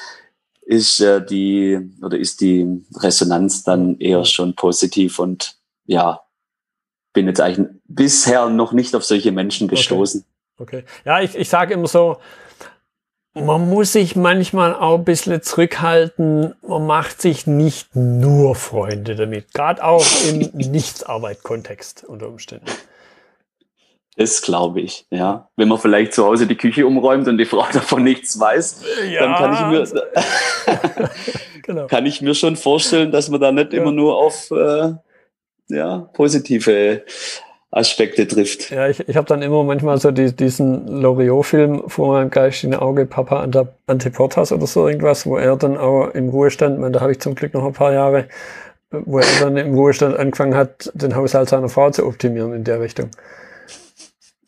ist 0.63 1.01
äh, 1.01 1.25
die, 1.25 1.79
oder 2.03 2.19
ist 2.19 2.41
die 2.41 2.85
Resonanz 2.97 3.63
dann 3.63 3.99
eher 3.99 4.25
schon 4.25 4.57
positiv 4.57 5.19
und 5.19 5.57
ja, 5.85 6.21
bin 7.17 7.27
jetzt 7.27 7.41
eigentlich 7.41 7.67
bisher 7.89 8.51
noch 8.51 8.73
nicht 8.73 8.95
auf 8.95 9.03
solche 9.03 9.33
Menschen 9.33 9.69
gestoßen. 9.69 10.23
Okay. 10.59 10.81
okay. 10.81 10.87
Ja, 11.07 11.23
ich, 11.23 11.35
ich 11.35 11.49
sage 11.49 11.73
immer 11.73 11.87
so, 11.89 12.19
man 13.33 13.71
muss 13.71 13.93
sich 13.93 14.17
manchmal 14.17 14.75
auch 14.75 14.99
ein 14.99 15.05
bisschen 15.05 15.41
zurückhalten. 15.41 16.55
Man 16.61 16.87
macht 16.87 17.23
sich 17.23 17.47
nicht 17.47 17.97
nur 17.97 18.55
Freunde 18.55 19.17
damit. 19.17 19.55
Gerade 19.55 19.83
auch 19.83 20.05
im 20.29 20.39
Nichtsarbeit-Kontext 20.53 22.05
unter 22.05 22.29
Umständen. 22.29 22.67
Das 24.19 24.43
glaube 24.43 24.83
ich, 24.83 25.07
ja. 25.11 25.49
Wenn 25.57 25.69
man 25.69 25.79
vielleicht 25.79 26.13
zu 26.13 26.25
Hause 26.25 26.47
die 26.47 26.57
Küche 26.57 26.87
umräumt 26.87 27.29
und 27.29 27.39
die 27.39 27.47
Frau 27.47 27.67
davon 27.73 28.05
nichts 28.05 28.39
weiß, 28.39 28.83
ja. 29.11 29.21
dann 29.21 29.35
kann 29.37 29.53
ich 29.55 29.95
mir, 29.95 31.11
genau. 31.63 31.87
kann 31.87 32.05
ich 32.05 32.21
mir 32.21 32.35
schon 32.35 32.57
vorstellen, 32.57 33.11
dass 33.11 33.31
man 33.31 33.41
da 33.41 33.53
nicht 33.53 33.73
ja. 33.73 33.81
immer 33.81 33.93
nur 33.93 34.17
auf 34.19 34.51
äh, 34.51 34.93
ja, 35.69 36.09
positive 36.13 37.03
Aspekte 37.71 38.27
trifft. 38.27 38.71
Ja, 38.71 38.89
ich, 38.89 39.07
ich 39.09 39.17
habe 39.17 39.27
dann 39.27 39.43
immer 39.43 39.63
manchmal 39.65 39.99
so 39.99 40.11
die, 40.11 40.35
diesen 40.35 40.87
Loriot-Film 40.87 41.85
vor 41.89 42.15
meinem 42.15 42.31
geistigen 42.31 42.75
Auge, 42.75 43.07
Papa 43.07 43.47
Antiportas 43.87 44.53
oder 44.53 44.67
so 44.67 44.89
irgendwas, 44.89 45.27
wo 45.27 45.37
er 45.37 45.57
dann 45.57 45.77
auch 45.77 46.09
im 46.11 46.29
Ruhestand, 46.29 46.79
man, 46.79 46.93
da 46.93 47.01
habe 47.01 47.13
ich 47.13 47.21
zum 47.21 47.35
Glück 47.35 47.55
noch 47.55 47.67
ein 47.67 47.73
paar 47.73 47.93
Jahre, 47.93 48.29
wo 48.91 49.19
er 49.19 49.27
dann 49.41 49.57
im 49.57 49.75
Ruhestand 49.75 50.17
angefangen 50.17 50.55
hat, 50.55 50.91
den 50.95 51.15
Haushalt 51.17 51.49
seiner 51.49 51.69
Frau 51.69 51.91
zu 51.91 52.07
optimieren 52.07 52.55
in 52.55 52.65
der 52.65 52.81
Richtung. 52.81 53.11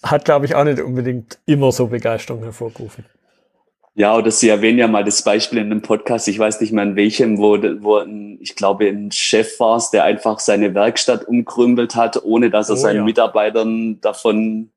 Hat, 0.03 0.25
glaube 0.25 0.47
ich, 0.47 0.55
auch 0.55 0.65
nicht 0.65 0.81
unbedingt 0.81 1.39
immer 1.45 1.73
so 1.73 1.89
Begeisterung 1.89 2.45
hervorgerufen. 2.45 3.05
Ja, 3.99 4.17
oder 4.17 4.31
Sie 4.31 4.49
erwähnen 4.49 4.79
ja 4.79 4.87
mal 4.87 5.03
das 5.03 5.23
Beispiel 5.23 5.59
in 5.59 5.73
einem 5.73 5.83
Podcast, 5.83 6.29
ich 6.29 6.39
weiß 6.39 6.61
nicht 6.61 6.73
mehr 6.73 6.85
in 6.85 6.95
welchem, 6.95 7.39
wo, 7.39 7.59
wo 7.83 7.97
ein, 7.97 8.39
ich 8.41 8.55
glaube, 8.55 8.87
ein 8.87 9.11
Chef 9.11 9.59
war 9.59 9.83
der 9.93 10.05
einfach 10.05 10.39
seine 10.39 10.73
Werkstatt 10.73 11.27
umkrümpelt 11.27 11.97
hat, 11.97 12.23
ohne 12.23 12.49
dass 12.49 12.69
er 12.69 12.77
oh, 12.77 12.79
seinen 12.79 12.99
ja. 12.99 13.03
Mitarbeitern 13.03 14.01
davon 14.01 14.71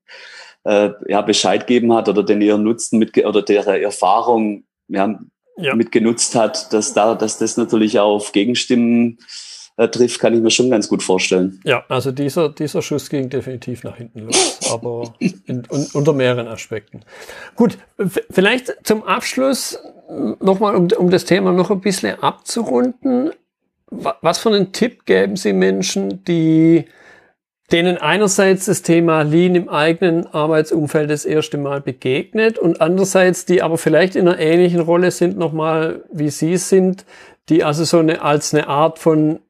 äh, 0.64 0.90
ja, 1.06 1.22
Bescheid 1.22 1.68
geben 1.68 1.92
hat 1.92 2.08
oder 2.08 2.24
den 2.24 2.42
ihren 2.42 2.64
Nutzen 2.64 2.98
mit 2.98 3.16
oder 3.24 3.42
deren 3.42 3.80
Erfahrung 3.80 4.64
ja, 4.88 5.16
ja. 5.56 5.76
mitgenutzt 5.76 6.34
hat, 6.34 6.72
dass 6.72 6.92
da, 6.92 7.14
dass 7.14 7.38
das 7.38 7.56
natürlich 7.56 8.00
auch 8.00 8.16
auf 8.16 8.32
Gegenstimmen 8.32 9.18
äh, 9.76 9.88
trifft, 9.88 10.20
kann 10.20 10.34
ich 10.34 10.40
mir 10.40 10.50
schon 10.50 10.70
ganz 10.70 10.88
gut 10.88 11.02
vorstellen. 11.02 11.60
Ja, 11.64 11.84
also 11.88 12.12
dieser, 12.12 12.48
dieser 12.48 12.82
Schuss 12.82 13.08
ging 13.08 13.28
definitiv 13.30 13.84
nach 13.84 13.96
hinten 13.96 14.20
los, 14.20 14.58
aber 14.70 15.14
in, 15.18 15.62
un, 15.70 15.86
unter 15.92 16.12
mehreren 16.12 16.48
Aspekten. 16.48 17.00
Gut, 17.56 17.78
vielleicht 18.30 18.74
zum 18.84 19.02
Abschluss 19.04 19.78
nochmal, 20.40 20.74
um, 20.76 20.88
um 20.96 21.10
das 21.10 21.24
Thema 21.24 21.52
noch 21.52 21.70
ein 21.70 21.80
bisschen 21.80 22.22
abzurunden. 22.22 23.30
Was 23.90 24.38
für 24.38 24.48
einen 24.48 24.72
Tipp 24.72 25.04
geben 25.04 25.36
Sie 25.36 25.52
Menschen, 25.52 26.24
die 26.24 26.86
denen 27.70 27.96
einerseits 27.96 28.66
das 28.66 28.82
Thema 28.82 29.22
Lean 29.22 29.54
im 29.54 29.68
eigenen 29.68 30.26
Arbeitsumfeld 30.26 31.10
das 31.10 31.24
erste 31.24 31.56
Mal 31.56 31.80
begegnet 31.80 32.58
und 32.58 32.80
andererseits 32.82 33.46
die 33.46 33.62
aber 33.62 33.78
vielleicht 33.78 34.14
in 34.14 34.28
einer 34.28 34.38
ähnlichen 34.38 34.80
Rolle 34.80 35.10
sind 35.10 35.38
nochmal 35.38 36.04
wie 36.12 36.28
Sie 36.28 36.58
sind, 36.58 37.06
die 37.48 37.64
also 37.64 37.84
so 37.84 37.98
eine 37.98 38.22
als 38.22 38.52
eine 38.52 38.68
Art 38.68 38.98
von 38.98 39.40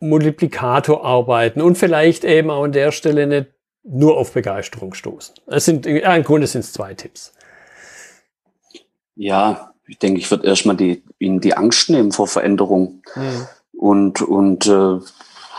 Multiplikator 0.00 1.04
arbeiten 1.04 1.60
und 1.60 1.76
vielleicht 1.76 2.24
eben 2.24 2.50
auch 2.50 2.64
an 2.64 2.72
der 2.72 2.92
Stelle 2.92 3.26
nicht 3.26 3.48
nur 3.82 4.16
auf 4.16 4.32
Begeisterung 4.32 4.94
stoßen. 4.94 5.34
Es 5.46 5.64
sind, 5.64 5.86
ja, 5.86 6.14
im 6.14 6.22
Grunde 6.22 6.46
sind 6.46 6.60
es 6.60 6.72
zwei 6.72 6.94
Tipps. 6.94 7.32
Ja, 9.16 9.72
ich 9.86 9.98
denke, 9.98 10.20
ich 10.20 10.30
würde 10.30 10.46
erstmal 10.46 10.76
die, 10.76 11.02
ihnen 11.18 11.40
die 11.40 11.56
Angst 11.56 11.90
nehmen 11.90 12.12
vor 12.12 12.28
Veränderung. 12.28 13.02
Mhm. 13.16 13.46
Und, 13.72 14.22
und 14.22 14.66
äh, 14.66 14.98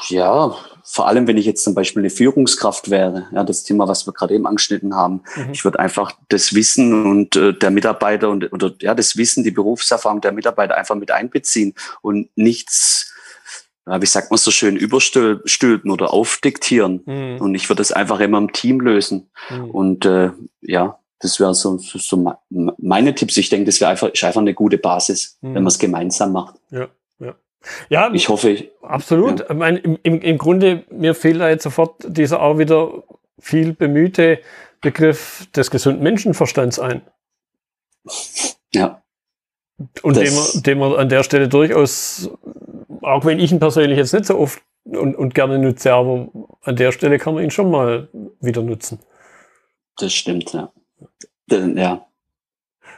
ja, 0.10 0.56
vor 0.84 1.08
allem, 1.08 1.28
wenn 1.28 1.38
ich 1.38 1.46
jetzt 1.46 1.64
zum 1.64 1.76
Beispiel 1.76 2.02
eine 2.02 2.10
Führungskraft 2.10 2.90
wäre, 2.90 3.28
ja, 3.32 3.44
das 3.44 3.64
Thema, 3.64 3.88
was 3.88 4.08
wir 4.08 4.14
gerade 4.14 4.34
eben 4.34 4.48
angeschnitten 4.48 4.96
haben, 4.96 5.22
mhm. 5.36 5.52
ich 5.52 5.64
würde 5.64 5.80
einfach 5.80 6.14
das 6.30 6.54
Wissen 6.54 7.06
und 7.06 7.36
äh, 7.36 7.54
der 7.54 7.72
Mitarbeiter 7.72 8.30
und 8.30 8.52
oder 8.52 8.74
ja, 8.80 8.96
das 8.96 9.18
Wissen, 9.18 9.44
die 9.44 9.52
Berufserfahrung 9.52 10.22
der 10.22 10.32
Mitarbeiter 10.32 10.76
einfach 10.76 10.96
mit 10.96 11.12
einbeziehen 11.12 11.74
und 12.02 12.30
nichts 12.36 13.14
wie 13.90 14.06
sagt 14.06 14.32
man 14.32 14.38
so 14.38 14.52
schön, 14.52 14.76
überstülpen 14.76 15.92
oder 15.92 16.14
aufdiktieren. 16.14 17.02
Mhm. 17.06 17.38
Und 17.42 17.56
ich 17.56 17.70
würde 17.70 17.80
das 17.80 17.92
einfach 17.92 18.20
immer 18.20 18.38
im 18.38 18.54
Team 18.54 18.80
lösen. 18.80 19.30
Mhm. 19.50 19.72
Und 19.72 20.06
äh, 20.06 20.32
ja, 20.62 21.00
das 21.20 21.40
wäre 21.40 21.54
so, 21.54 21.78
so, 21.78 22.00
so 22.00 22.34
meine 22.50 23.16
Tipps. 23.16 23.38
Ich 23.38 23.50
denke, 23.50 23.66
das 23.66 23.82
wäre 23.82 23.92
einfach, 23.92 24.10
ist 24.10 24.24
einfach 24.24 24.42
eine 24.42 24.54
gute 24.54 24.78
Basis, 24.78 25.38
mhm. 25.42 25.56
wenn 25.56 25.64
man 25.64 25.68
es 25.68 25.80
gemeinsam 25.80 26.32
macht. 26.32 26.56
Ja, 26.72 26.88
ja. 27.20 27.36
Ja, 27.90 28.14
ich 28.14 28.30
hoffe. 28.30 28.50
Ich, 28.50 28.72
absolut. 28.82 29.42
Ja. 29.42 29.50
Ich 29.50 29.56
meine, 29.56 29.80
im, 29.80 29.98
im, 30.04 30.22
Im 30.22 30.38
Grunde, 30.38 30.86
mir 30.92 31.14
fehlt 31.14 31.42
da 31.42 31.50
jetzt 31.50 31.64
sofort 31.64 31.96
dieser 32.08 32.42
auch 32.42 32.58
wieder 32.58 33.04
viel 33.40 33.74
bemühte 33.74 34.40
Begriff 34.82 35.48
des 35.56 35.72
gesunden 35.72 36.04
Menschenverstands 36.04 36.80
ein. 36.80 37.02
Ja. 38.74 39.02
Und 40.02 40.18
den 40.18 40.34
man, 40.34 40.64
den 40.64 40.80
man 40.80 40.94
an 40.94 41.10
der 41.10 41.24
Stelle 41.24 41.48
durchaus 41.48 42.30
auch 43.10 43.26
wenn 43.26 43.40
ich 43.40 43.52
ihn 43.52 43.60
persönlich 43.60 43.98
jetzt 43.98 44.14
nicht 44.14 44.26
so 44.26 44.38
oft 44.38 44.62
und, 44.86 45.16
und 45.16 45.36
gerne 45.36 45.60
nutze, 45.60 45.94
aber 45.94 46.30
an 46.62 46.76
der 46.76 46.92
Stelle 46.92 47.18
kann 47.18 47.34
man 47.34 47.44
ihn 47.44 47.52
schon 47.52 47.70
mal 47.70 48.10
wieder 48.40 48.62
nutzen. 48.62 49.00
Das 49.98 50.14
stimmt, 50.14 50.54
ja. 50.54 50.72
Ja. 51.52 52.06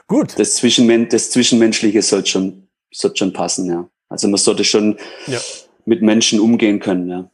Gut. 0.07 0.37
Das, 0.37 0.55
Zwischenmen 0.55 1.09
das 1.09 1.31
Zwischenmenschliche 1.31 2.01
sollte 2.01 2.29
schon, 2.29 2.67
sollte 2.91 3.17
schon 3.17 3.33
passen, 3.33 3.65
ja. 3.67 3.89
Also 4.09 4.27
man 4.27 4.37
sollte 4.37 4.63
schon 4.63 4.97
ja. 5.27 5.39
mit 5.85 6.01
Menschen 6.01 6.39
umgehen 6.39 6.79
können, 6.79 7.09
ja. 7.09 7.29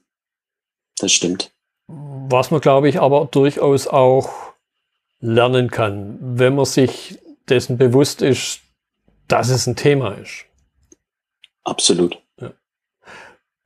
Das 1.00 1.12
stimmt. 1.12 1.52
Was 1.88 2.52
man, 2.52 2.62
glaube 2.62 2.90
ich, 2.90 3.00
aber 3.00 3.28
durchaus 3.32 3.88
auch 3.88 4.30
lernen 5.20 5.72
kann, 5.72 6.18
wenn 6.22 6.56
man 6.56 6.66
sich 6.66 7.20
dessen 7.50 7.78
bewusst 7.78 8.22
ist, 8.22 8.62
dass 9.28 9.50
es 9.50 9.68
ein 9.68 9.76
Thema 9.76 10.12
ist. 10.14 10.46
Absolut. 11.64 12.22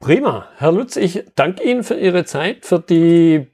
Prima. 0.02 0.50
Herr 0.58 0.72
Lutz, 0.72 0.98
ich 0.98 1.24
danke 1.36 1.64
Ihnen 1.64 1.84
für 1.84 1.94
Ihre 1.94 2.26
Zeit, 2.26 2.66
für 2.66 2.80
die, 2.80 3.48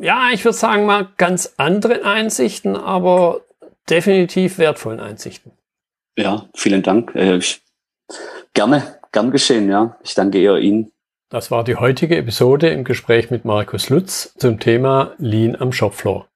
ja, 0.00 0.30
ich 0.32 0.44
würde 0.44 0.56
sagen 0.56 0.86
mal 0.86 1.08
ganz 1.16 1.54
anderen 1.56 2.04
Einsichten, 2.04 2.76
aber 2.76 3.40
definitiv 3.90 4.58
wertvollen 4.58 5.00
Einsichten. 5.00 5.52
Ja, 6.16 6.48
vielen 6.54 6.82
Dank. 6.82 7.14
Äh, 7.16 7.36
ich, 7.36 7.62
gerne, 8.54 8.96
gern 9.10 9.32
geschehen, 9.32 9.68
ja. 9.68 9.96
Ich 10.04 10.14
danke 10.14 10.38
eher 10.38 10.58
Ihnen. 10.58 10.92
Das 11.30 11.50
war 11.50 11.64
die 11.64 11.76
heutige 11.76 12.16
Episode 12.16 12.68
im 12.70 12.84
Gespräch 12.84 13.30
mit 13.30 13.44
Markus 13.44 13.90
Lutz 13.90 14.34
zum 14.38 14.60
Thema 14.60 15.14
Lean 15.18 15.56
am 15.56 15.72
Shopfloor. 15.72 16.28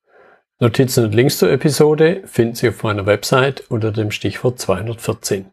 Notizen 0.58 1.04
und 1.04 1.14
Links 1.14 1.38
zur 1.38 1.52
Episode 1.52 2.22
finden 2.24 2.54
Sie 2.54 2.68
auf 2.68 2.82
meiner 2.82 3.06
Website 3.06 3.62
unter 3.68 3.92
dem 3.92 4.10
Stichwort 4.10 4.58
214. 4.58 5.52